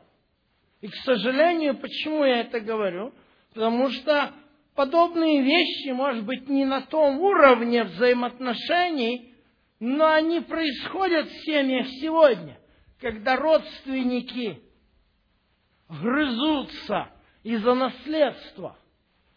И, 0.81 0.87
к 0.89 0.95
сожалению, 1.03 1.77
почему 1.77 2.25
я 2.25 2.41
это 2.41 2.59
говорю? 2.59 3.13
Потому 3.53 3.89
что 3.89 4.33
подобные 4.75 5.41
вещи, 5.41 5.89
может 5.89 6.25
быть, 6.25 6.47
не 6.49 6.65
на 6.65 6.81
том 6.81 7.17
уровне 7.19 7.83
взаимоотношений, 7.83 9.33
но 9.79 10.11
они 10.11 10.41
происходят 10.41 11.27
в 11.27 11.45
семьях 11.45 11.87
сегодня, 12.01 12.59
когда 12.99 13.37
родственники 13.37 14.61
грызутся 15.89 17.09
из-за 17.43 17.73
наследства. 17.73 18.77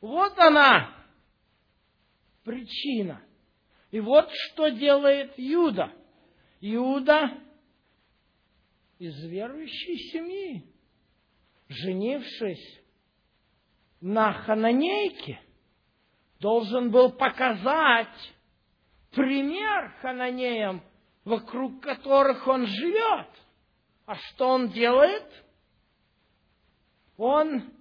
Вот 0.01 0.39
она, 0.39 1.00
причина. 2.45 3.23
И 3.91 4.01
вот 4.01 4.29
что 4.31 4.69
делает 4.69 5.39
Юда. 5.39 5.93
Иуда 6.61 7.39
из 8.99 9.19
верующей 9.25 9.97
семьи, 10.11 10.65
женившись 11.69 12.83
на 14.01 14.33
хананейке, 14.33 15.41
должен 16.39 16.91
был 16.91 17.13
показать 17.13 18.35
пример 19.13 19.95
хананеям, 20.01 20.83
вокруг 21.25 21.83
которых 21.83 22.47
он 22.47 22.67
живет. 22.67 23.29
А 24.07 24.17
что 24.17 24.49
он 24.49 24.69
делает? 24.69 25.27
Он 27.17 27.73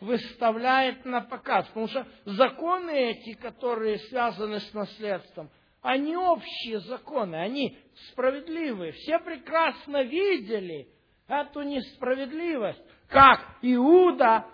выставляет 0.00 1.04
на 1.04 1.20
показ. 1.22 1.66
Потому 1.68 1.88
что 1.88 2.06
законы 2.24 2.90
эти, 2.90 3.34
которые 3.34 3.98
связаны 3.98 4.60
с 4.60 4.74
наследством, 4.74 5.50
они 5.82 6.16
общие 6.16 6.80
законы, 6.80 7.36
они 7.36 7.78
справедливые. 8.10 8.92
Все 8.92 9.18
прекрасно 9.18 10.02
видели 10.02 10.88
эту 11.28 11.62
несправедливость, 11.62 12.82
как 13.08 13.58
Иуда 13.62 14.46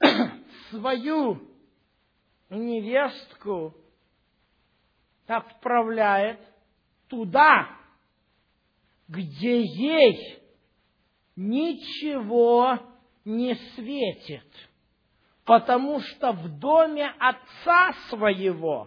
свою 0.70 1.40
невестку 2.48 3.74
отправляет 5.26 6.40
туда, 7.08 7.68
где 9.06 9.62
ей 9.62 10.40
ничего 11.36 12.78
не 13.24 13.54
светит– 13.74 14.44
потому 15.50 15.98
что 15.98 16.30
в 16.30 16.60
доме 16.60 17.12
отца 17.18 17.92
своего 18.08 18.86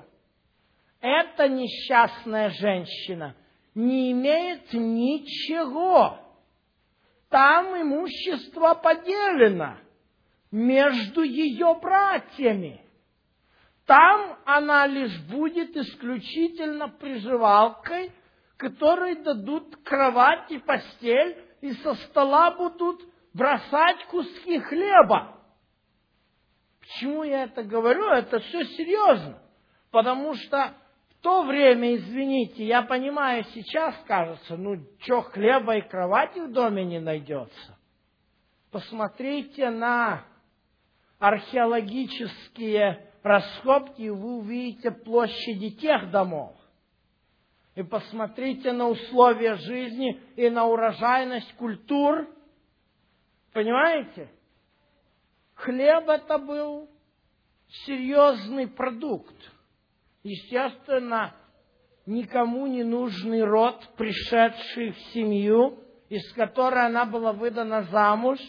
эта 1.01 1.49
несчастная 1.49 2.51
женщина 2.51 3.35
не 3.75 4.13
имеет 4.13 4.71
ничего. 4.71 6.19
Там 7.27 7.65
имущество 7.81 8.75
поделено 8.75 9.75
между 10.51 11.23
ее 11.23 11.77
братьями. 11.81 12.79
Там 13.85 14.39
она 14.45 14.87
лишь 14.87 15.19
будет 15.23 15.75
исключительно 15.75 16.87
приживалкой, 16.87 18.13
которой 18.55 19.21
дадут 19.21 19.75
кровать 19.83 20.49
и 20.49 20.59
постель, 20.59 21.43
и 21.59 21.73
со 21.73 21.93
стола 21.95 22.51
будут 22.51 23.01
бросать 23.33 24.05
куски 24.05 24.59
хлеба. 24.59 25.42
Почему 26.83 27.23
я 27.23 27.43
это 27.43 27.63
говорю? 27.63 28.09
Это 28.09 28.39
все 28.39 28.65
серьезно. 28.65 29.41
Потому 29.89 30.33
что 30.35 30.73
в 31.11 31.21
то 31.21 31.43
время, 31.43 31.95
извините, 31.95 32.65
я 32.65 32.81
понимаю, 32.81 33.45
сейчас 33.53 33.95
кажется, 34.05 34.57
ну, 34.57 34.75
что, 34.99 35.21
хлеба 35.21 35.77
и 35.77 35.87
кровати 35.87 36.39
в 36.39 36.51
доме 36.51 36.83
не 36.83 36.99
найдется. 36.99 37.77
Посмотрите 38.69 39.69
на 39.69 40.25
археологические 41.19 43.09
раскопки, 43.23 44.01
и 44.01 44.09
вы 44.09 44.39
увидите 44.39 44.91
площади 44.91 45.69
тех 45.69 46.11
домов. 46.11 46.53
И 47.75 47.83
посмотрите 47.83 48.73
на 48.73 48.89
условия 48.89 49.55
жизни 49.55 50.21
и 50.35 50.49
на 50.49 50.65
урожайность 50.65 51.53
культур. 51.53 52.27
Понимаете? 53.53 54.29
Хлеб 55.55 56.09
это 56.09 56.37
был 56.37 56.89
серьезный 57.85 58.67
продукт. 58.67 59.35
Естественно, 60.23 61.35
никому 62.05 62.67
не 62.67 62.83
нужный 62.83 63.43
род, 63.43 63.81
пришедший 63.97 64.91
в 64.91 64.99
семью, 65.13 65.79
из 66.09 66.31
которой 66.33 66.85
она 66.85 67.05
была 67.05 67.33
выдана 67.33 67.83
замуж. 67.83 68.39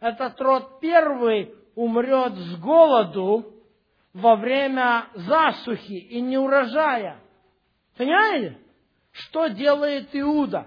Этот 0.00 0.40
род 0.40 0.80
первый 0.80 1.54
умрет 1.74 2.34
с 2.34 2.56
голоду 2.58 3.52
во 4.12 4.36
время 4.36 5.08
засухи 5.14 5.92
и 5.92 6.20
неурожая. 6.20 7.18
Понимаете? 7.96 8.58
Что 9.12 9.48
делает 9.48 10.08
Иуда? 10.12 10.66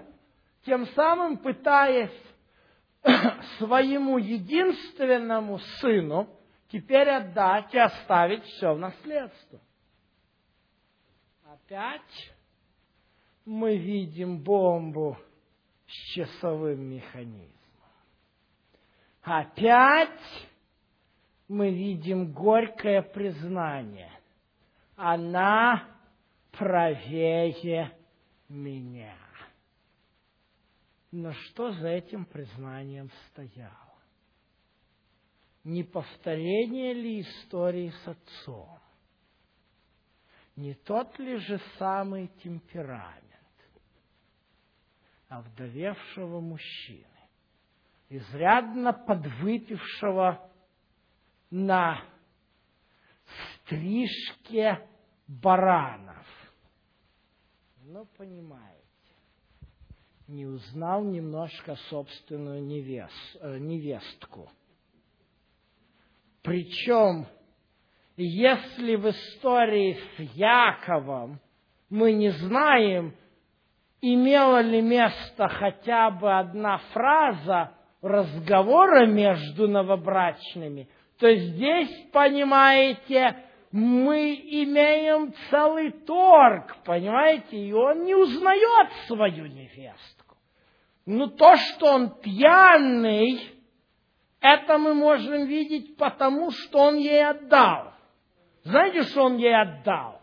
Тем 0.64 0.86
самым 0.88 1.38
пытаясь 1.38 2.10
своему 3.58 4.18
единственному 4.18 5.58
сыну 5.80 6.28
теперь 6.68 7.08
отдать 7.08 7.74
и 7.74 7.78
оставить 7.78 8.44
все 8.44 8.74
в 8.74 8.78
наследство. 8.78 9.60
Опять 11.44 12.32
мы 13.44 13.76
видим 13.76 14.38
бомбу 14.38 15.16
с 15.86 15.92
часовым 16.14 16.82
механизмом. 16.82 17.50
Опять 19.22 20.48
мы 21.48 21.70
видим 21.70 22.32
горькое 22.32 23.02
признание. 23.02 24.12
Она 24.96 25.88
правее 26.52 27.92
меня. 28.48 29.19
Но 31.12 31.32
что 31.32 31.72
за 31.72 31.88
этим 31.88 32.24
признанием 32.24 33.10
стояло? 33.28 33.74
Не 35.64 35.82
повторение 35.82 36.94
ли 36.94 37.20
истории 37.20 37.90
с 38.04 38.08
отцом? 38.08 38.78
Не 40.56 40.74
тот 40.74 41.18
ли 41.18 41.36
же 41.38 41.60
самый 41.78 42.28
темперамент 42.42 43.24
овдовевшего 45.28 46.40
мужчины, 46.40 47.06
изрядно 48.08 48.92
подвыпившего 48.92 50.50
на 51.50 52.04
стрижке 53.64 54.86
баранов? 55.26 56.26
Ну, 57.82 58.06
понимаете 58.16 58.79
не 60.30 60.46
узнал 60.46 61.02
немножко 61.02 61.74
собственную 61.88 62.62
невест, 62.62 63.36
э, 63.40 63.58
невестку. 63.58 64.48
Причем, 66.42 67.26
если 68.16 68.94
в 68.94 69.10
истории 69.10 69.98
с 70.16 70.20
Яковом 70.36 71.40
мы 71.90 72.12
не 72.12 72.30
знаем, 72.30 73.14
имела 74.00 74.60
ли 74.60 74.80
место 74.80 75.48
хотя 75.48 76.10
бы 76.10 76.32
одна 76.32 76.78
фраза 76.92 77.72
разговора 78.00 79.06
между 79.06 79.66
новобрачными, 79.66 80.88
то 81.18 81.34
здесь, 81.34 82.08
понимаете, 82.12 83.36
мы 83.72 84.34
имеем 84.34 85.34
целый 85.50 85.90
торг, 85.90 86.76
понимаете, 86.84 87.56
и 87.56 87.72
он 87.72 88.04
не 88.04 88.14
узнает 88.14 88.92
свою 89.06 89.46
невесту. 89.46 90.19
Но 91.06 91.28
то, 91.28 91.56
что 91.56 91.86
он 91.86 92.20
пьяный, 92.20 93.40
это 94.40 94.78
мы 94.78 94.94
можем 94.94 95.46
видеть 95.46 95.96
потому, 95.96 96.50
что 96.50 96.78
он 96.78 96.96
ей 96.96 97.24
отдал. 97.24 97.92
Знаете, 98.64 99.02
что 99.04 99.24
он 99.24 99.36
ей 99.36 99.54
отдал? 99.54 100.20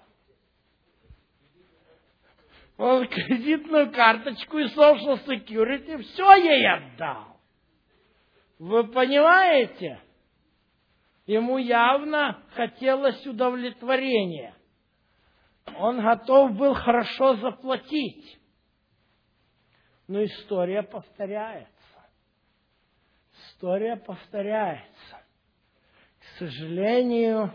Он 2.77 3.07
кредитную 3.07 3.91
карточку 3.91 4.59
и 4.59 4.65
social 4.65 5.19
security 5.25 5.97
все 6.03 6.35
ей 6.35 6.67
отдал. 6.67 7.37
Вы 8.59 8.87
понимаете? 8.87 9.99
Ему 11.25 11.57
явно 11.57 12.41
хотелось 12.53 13.25
удовлетворения. 13.25 14.55
Он 15.77 16.01
готов 16.01 16.53
был 16.53 16.73
хорошо 16.73 17.35
заплатить. 17.35 18.39
Но 20.07 20.23
история 20.23 20.83
повторяется. 20.83 21.71
История 23.49 23.97
повторяется. 23.97 25.17
К 26.19 26.39
сожалению, 26.39 27.51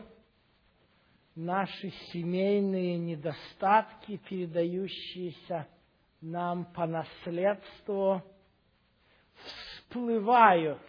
наши 1.34 1.90
семейные 2.12 2.98
недостатки, 2.98 4.18
передающиеся 4.28 5.66
нам 6.20 6.66
по 6.66 6.86
наследству, 6.86 8.22
всплывают 9.34 10.82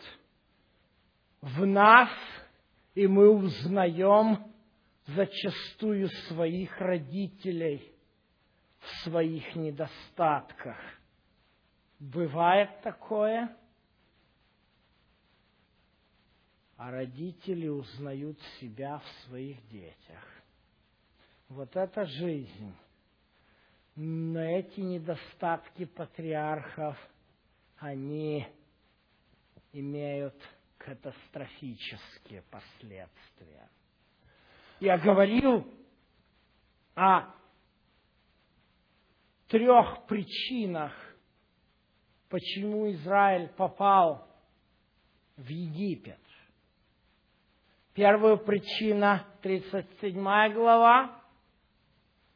в 1.41 1.66
нас, 1.66 2.09
и 2.93 3.07
мы 3.07 3.30
узнаем 3.30 4.51
зачастую 5.07 6.09
своих 6.28 6.80
родителей 6.80 7.91
в 8.80 9.03
своих 9.03 9.55
недостатках. 9.55 10.78
Бывает 12.11 12.81
такое? 12.81 13.55
А 16.75 16.91
родители 16.91 17.69
узнают 17.69 18.37
себя 18.59 18.99
в 18.99 19.07
своих 19.25 19.65
детях. 19.69 20.21
Вот 21.47 21.73
это 21.77 22.05
жизнь. 22.05 22.75
Но 23.95 24.41
эти 24.41 24.81
недостатки 24.81 25.85
патриархов, 25.85 26.97
они 27.77 28.47
имеют 29.71 30.35
катастрофические 30.79 32.41
последствия. 32.51 33.69
Я 34.81 34.97
говорил 34.97 35.65
о 36.95 37.33
трех 39.47 40.05
причинах, 40.07 40.91
почему 42.34 42.91
Израиль 42.93 43.47
попал 43.49 44.27
в 45.38 45.47
Египет. 45.47 46.19
Первая 47.93 48.38
причина, 48.38 49.23
37 49.43 50.15
глава, 50.53 51.21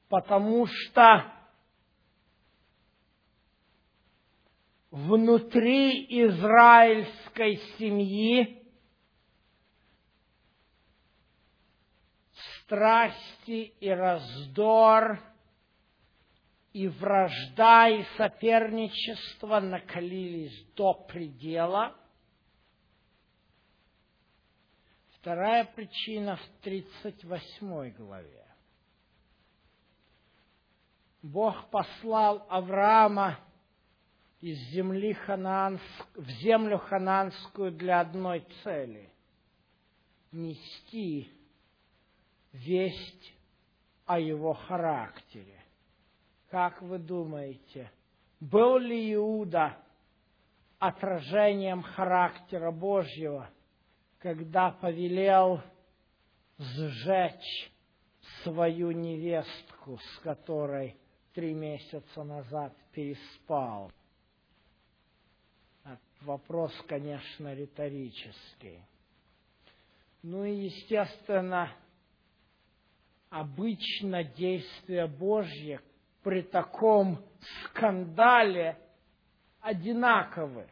потому 0.07 0.67
что 0.67 1.25
внутри 4.91 6.05
израильской 6.27 7.55
семьи 7.79 8.63
страсти 12.61 13.73
и 13.79 13.89
раздор, 13.89 15.19
и 16.73 16.87
вражда, 16.87 17.89
и 17.89 18.03
соперничество 18.17 19.59
накалились 19.59 20.65
до 20.75 20.93
предела. 20.93 21.95
Вторая 25.19 25.65
причина 25.65 26.37
в 26.37 26.61
38 26.61 27.91
главе. 27.91 28.45
Бог 31.21 31.69
послал 31.69 32.45
Авраама 32.49 33.39
из 34.39 34.57
земли 34.69 35.13
Хананск, 35.13 35.83
в 36.15 36.29
землю 36.29 36.77
хананскую 36.77 37.71
для 37.71 38.01
одной 38.01 38.45
цели– 38.63 39.09
нести 40.31 41.31
весть 42.53 43.33
о 44.05 44.19
его 44.19 44.53
характере. 44.53 45.56
Как 46.49 46.81
вы 46.81 46.97
думаете, 46.97 47.91
был 48.39 48.77
ли 48.77 49.13
Иуда 49.13 49.77
отражением 50.79 51.81
характера 51.81 52.71
Божьего, 52.71 53.49
когда 54.19 54.71
повелел 54.71 55.61
сжечь 56.57 57.71
свою 58.43 58.91
невестку, 58.91 59.97
с 59.97 60.19
которой 60.19 60.95
три 61.33 61.53
месяца 61.53 62.23
назад 62.23 62.73
переспал? 62.93 63.91
Вопрос, 66.21 66.73
конечно, 66.87 67.53
риторический. 67.53 68.81
Ну 70.23 70.45
и, 70.45 70.65
естественно, 70.65 71.71
обычно 73.29 74.23
действия 74.23 75.05
Божьи 75.05 75.79
при 76.27 76.41
таком 76.41 77.23
скандале 77.63 78.77
одинаковы. 79.61 80.67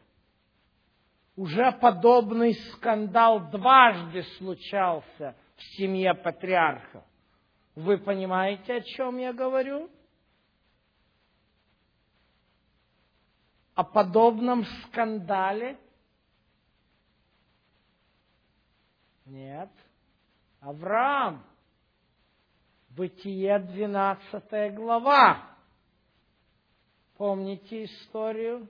Уже 1.37 1.71
подобный 1.79 2.55
скандал 2.73 3.39
дважды 3.51 4.23
случался 4.37 5.33
в 5.55 5.63
семье 5.77 6.13
патриархов. 6.13 7.05
Вы 7.73 7.97
понимаете, 7.97 8.73
о 8.73 8.81
чем 8.81 9.17
я 9.17 9.31
говорю? 9.31 9.89
О 13.75 13.85
подобном 13.85 14.65
скандале? 14.65 15.79
Нет. 19.25 19.71
Авраам– 20.59 21.45
Бытие 22.95 23.59
12 23.59 24.73
глава. 24.73 25.53
Помните 27.17 27.83
историю? 27.83 28.69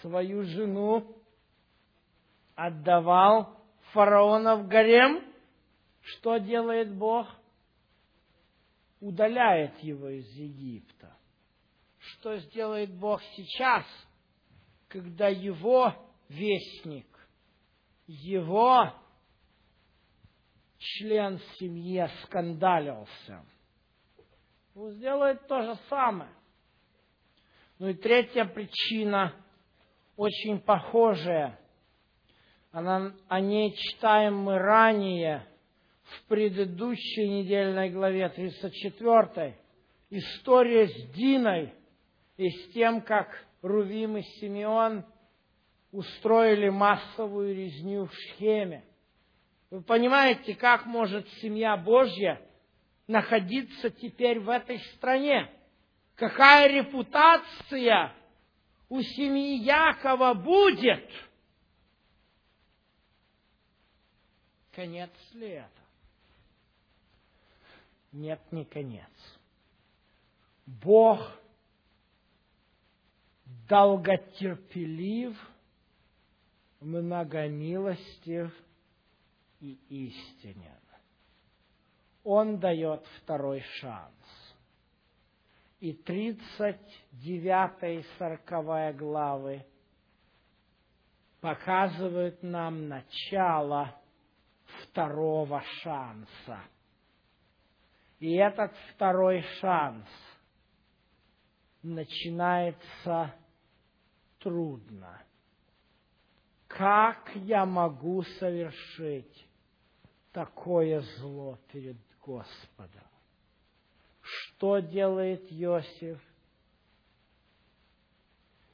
Свою 0.00 0.42
жену 0.44 1.14
отдавал 2.54 3.60
фараона 3.92 4.56
в 4.56 4.66
гарем. 4.66 5.22
Что 6.00 6.38
делает 6.38 6.94
Бог? 6.94 7.28
Удаляет 9.00 9.78
его 9.80 10.08
из 10.08 10.26
Египта. 10.30 11.14
Что 11.98 12.38
сделает 12.38 12.94
Бог 12.94 13.20
сейчас, 13.36 13.84
когда 14.88 15.28
его 15.28 15.92
вестник, 16.30 17.06
его 18.06 19.01
член 20.82 21.38
семьи 21.58 22.06
скандалился. 22.24 23.44
Он 24.74 24.90
сделает 24.92 25.46
то 25.46 25.62
же 25.62 25.76
самое. 25.88 26.30
Ну 27.78 27.88
и 27.88 27.94
третья 27.94 28.44
причина, 28.44 29.34
очень 30.16 30.60
похожая. 30.60 31.58
Она, 32.72 33.12
о 33.28 33.40
ней 33.40 33.74
читаем 33.74 34.36
мы 34.36 34.58
ранее, 34.58 35.46
в 36.02 36.26
предыдущей 36.26 37.28
недельной 37.28 37.90
главе 37.90 38.28
34. 38.28 39.56
История 40.10 40.88
с 40.88 41.12
Диной 41.12 41.72
и 42.36 42.50
с 42.50 42.72
тем, 42.72 43.00
как 43.00 43.28
Рувим 43.62 44.16
и 44.16 44.22
Симеон 44.22 45.04
устроили 45.92 46.68
массовую 46.68 47.54
резню 47.54 48.06
в 48.06 48.12
Шхеме. 48.12 48.84
Вы 49.72 49.80
понимаете, 49.80 50.54
как 50.54 50.84
может 50.84 51.26
семья 51.40 51.78
Божья 51.78 52.46
находиться 53.06 53.88
теперь 53.88 54.38
в 54.38 54.50
этой 54.50 54.78
стране? 54.96 55.50
Какая 56.14 56.68
репутация 56.68 58.14
у 58.90 59.00
семьи 59.00 59.64
Якова 59.64 60.34
будет? 60.34 61.08
Конец 64.72 65.10
ли 65.32 65.48
это? 65.48 65.70
Нет, 68.12 68.42
не 68.50 68.66
конец. 68.66 69.08
Бог 70.66 71.18
долготерпелив, 73.70 75.34
многомилостив 76.80 78.52
и 79.62 79.78
истинен. 79.88 80.80
Он 82.24 82.58
дает 82.58 83.06
второй 83.22 83.60
шанс. 83.80 84.12
И 85.78 85.94
39 85.94 87.82
и 87.82 88.04
40 88.18 88.96
главы 88.96 89.64
показывают 91.40 92.42
нам 92.42 92.88
начало 92.88 93.96
второго 94.82 95.62
шанса. 95.82 96.60
И 98.20 98.34
этот 98.34 98.72
второй 98.94 99.42
шанс 99.60 100.06
начинается 101.82 103.34
трудно. 104.38 105.20
Как 106.68 107.32
я 107.34 107.66
могу 107.66 108.22
совершить 108.38 109.48
такое 110.32 111.00
зло 111.18 111.58
перед 111.70 111.96
Господом? 112.20 113.06
Что 114.20 114.78
делает 114.80 115.42
Иосиф? 115.50 116.20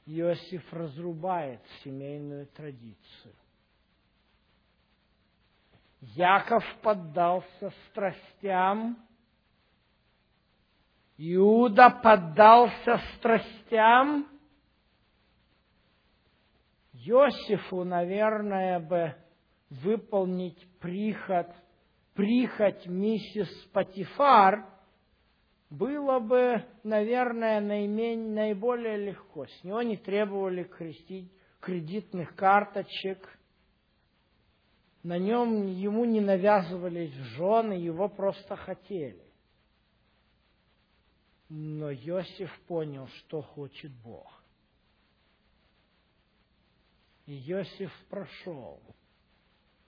Иосиф 0.05 0.73
разрубает 0.73 1.61
семейную 1.83 2.47
традицию. 2.47 3.35
Яков 6.01 6.63
поддался 6.81 7.73
страстям, 7.89 8.97
Иуда 11.21 11.89
поддался 11.89 12.97
страстям. 13.17 14.25
Иосифу, 16.93 17.83
наверное, 17.83 18.79
бы 18.79 19.13
выполнить 19.69 20.67
приход, 20.79 21.47
прихоть 22.13 22.85
миссис 22.87 23.49
Патифар 23.73 24.65
было 25.69 26.19
бы, 26.19 26.65
наверное, 26.83 27.61
наименее, 27.61 28.33
наиболее 28.33 28.97
легко. 28.97 29.45
С 29.45 29.63
него 29.63 29.81
не 29.81 29.97
требовали 29.97 30.63
крестить, 30.63 31.31
кредитных 31.59 32.35
карточек– 32.35 33.17
на 35.03 35.17
нем 35.17 35.67
ему 35.67 36.03
не 36.05 36.19
навязывались 36.19 37.13
жены, 37.13 37.73
его 37.73 38.09
просто 38.09 38.55
хотели. 38.55 39.25
Но 41.47 41.91
Иосиф 41.91 42.51
понял, 42.67 43.07
что 43.07 43.41
хочет 43.41 43.91
Бог. 44.03 44.43
И 47.25 47.51
Иосиф 47.51 47.91
прошел 48.09 48.81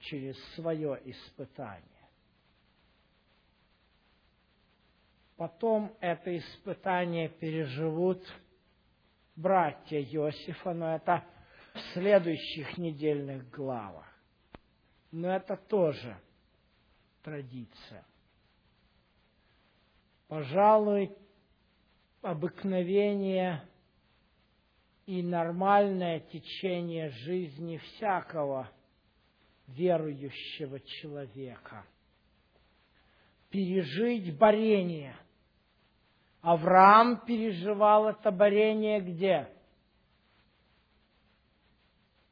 через 0.01 0.37
свое 0.55 0.99
испытание. 1.05 1.85
Потом 5.37 5.95
это 5.99 6.37
испытание 6.37 7.29
переживут 7.29 8.23
братья 9.35 9.99
Иосифа, 9.99 10.73
но 10.73 10.95
это 10.95 11.23
в 11.73 11.79
следующих 11.93 12.77
недельных 12.77 13.49
главах. 13.49 14.05
Но 15.11 15.33
это 15.33 15.57
тоже 15.57 16.15
традиция. 17.23 18.05
Пожалуй, 20.27 21.11
обыкновение 22.21 23.67
и 25.05 25.23
нормальное 25.23 26.19
течение 26.19 27.09
жизни 27.09 27.77
всякого 27.77 28.69
верующего 29.75 30.79
человека. 30.79 31.85
Пережить 33.49 34.37
борение. 34.37 35.15
Авраам 36.41 37.25
переживал 37.25 38.09
это 38.09 38.31
борение 38.31 38.99
где? 39.01 39.47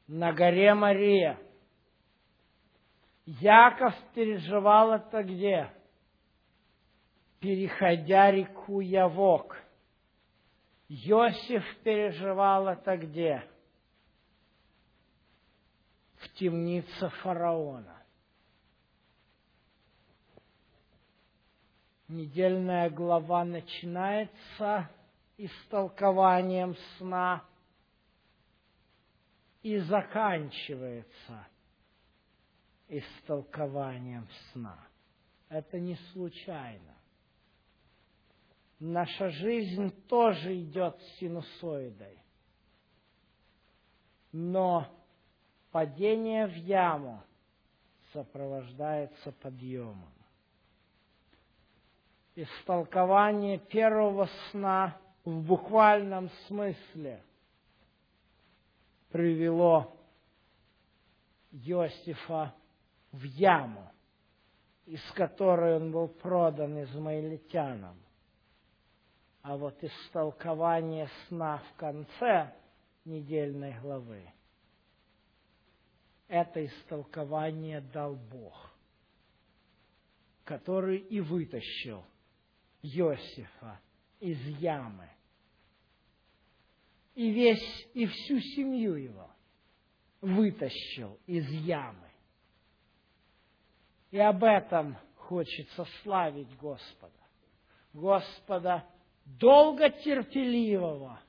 На 0.06 0.32
горе 0.32 0.74
Мария– 0.74 1.38
Яков 3.38 3.94
переживал 4.12 4.94
это 4.94 5.22
где? 5.22 5.72
Переходя 7.38 8.32
реку 8.32 8.80
Явок. 8.80 9.56
Иосиф 10.88 11.64
переживал 11.84 12.66
это 12.66 12.96
где? 12.96 13.44
В 16.20 16.28
темнице 16.34 17.08
фараона. 17.22 17.96
Недельная 22.08 22.90
глава 22.90 23.44
начинается 23.44 24.90
истолкованием 25.36 26.76
сна 26.98 27.44
и 29.62 29.78
заканчивается 29.78 31.46
истолкованием 32.88 34.28
сна. 34.52 34.78
Это 35.48 35.78
не 35.78 35.96
случайно. 36.12 36.96
Наша 38.78 39.30
жизнь 39.30 39.90
тоже 40.06 40.60
идет 40.60 41.00
синусоидой. 41.18 42.18
Но 44.32 44.99
падение 45.70 46.46
в 46.46 46.54
яму 46.54 47.22
сопровождается 48.12 49.32
подъемом. 49.32 50.12
Истолкование 52.34 53.58
первого 53.58 54.28
сна 54.50 54.96
в 55.24 55.42
буквальном 55.42 56.30
смысле 56.46 57.22
привело 59.10 59.96
Иосифа 61.50 62.54
в 63.12 63.24
яму, 63.24 63.90
из 64.86 65.02
которой 65.12 65.76
он 65.76 65.90
был 65.90 66.08
продан 66.08 66.82
измаильтянам. 66.84 67.96
А 69.42 69.56
вот 69.56 69.82
истолкование 69.82 71.08
сна 71.26 71.58
в 71.70 71.76
конце 71.76 72.54
недельной 73.04 73.78
главы, 73.80 74.22
это 76.30 76.64
истолкование 76.64 77.80
дал 77.80 78.14
Бог, 78.14 78.72
который 80.44 80.98
и 80.98 81.20
вытащил 81.20 82.04
Иосифа 82.82 83.80
из 84.20 84.38
ямы. 84.60 85.10
И 87.16 87.32
весь, 87.32 87.88
и 87.94 88.06
всю 88.06 88.38
семью 88.38 88.94
его 88.94 89.28
вытащил 90.20 91.18
из 91.26 91.48
ямы. 91.50 92.08
И 94.12 94.18
об 94.18 94.44
этом 94.44 94.96
хочется 95.16 95.84
славить 96.04 96.56
Господа. 96.58 97.12
Господа 97.92 98.86
долготерпеливого 99.24 101.20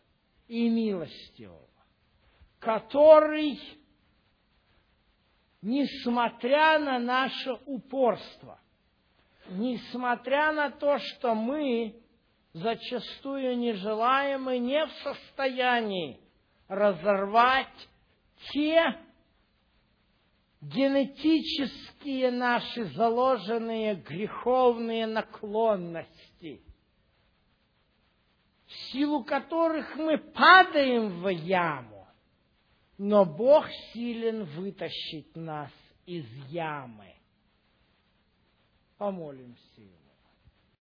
и 0.47 0.69
милостивого, 0.69 1.67
который, 2.59 3.59
несмотря 5.61 6.79
на 6.79 6.99
наше 6.99 7.51
упорство, 7.65 8.59
несмотря 9.49 10.51
на 10.51 10.71
то, 10.71 10.97
что 10.97 11.35
мы 11.35 12.01
зачастую 12.53 13.57
не 13.57 13.73
желаем 13.73 14.49
и 14.49 14.59
не 14.59 14.85
в 14.85 14.91
состоянии 15.03 16.19
разорвать 16.67 17.89
те 18.51 18.97
генетические 20.61 22.31
наши 22.31 22.85
заложенные 22.93 23.95
греховные 23.95 25.07
наклонности, 25.07 26.61
в 28.67 28.73
силу 28.91 29.23
которых 29.23 29.95
мы 29.95 30.17
падаем 30.17 31.21
в 31.21 31.27
яму, 31.29 32.00
но 33.03 33.25
Бог 33.25 33.65
силен 33.91 34.43
вытащить 34.43 35.35
нас 35.35 35.71
из 36.05 36.23
ямы. 36.51 37.15
Помолимся. 38.99 39.81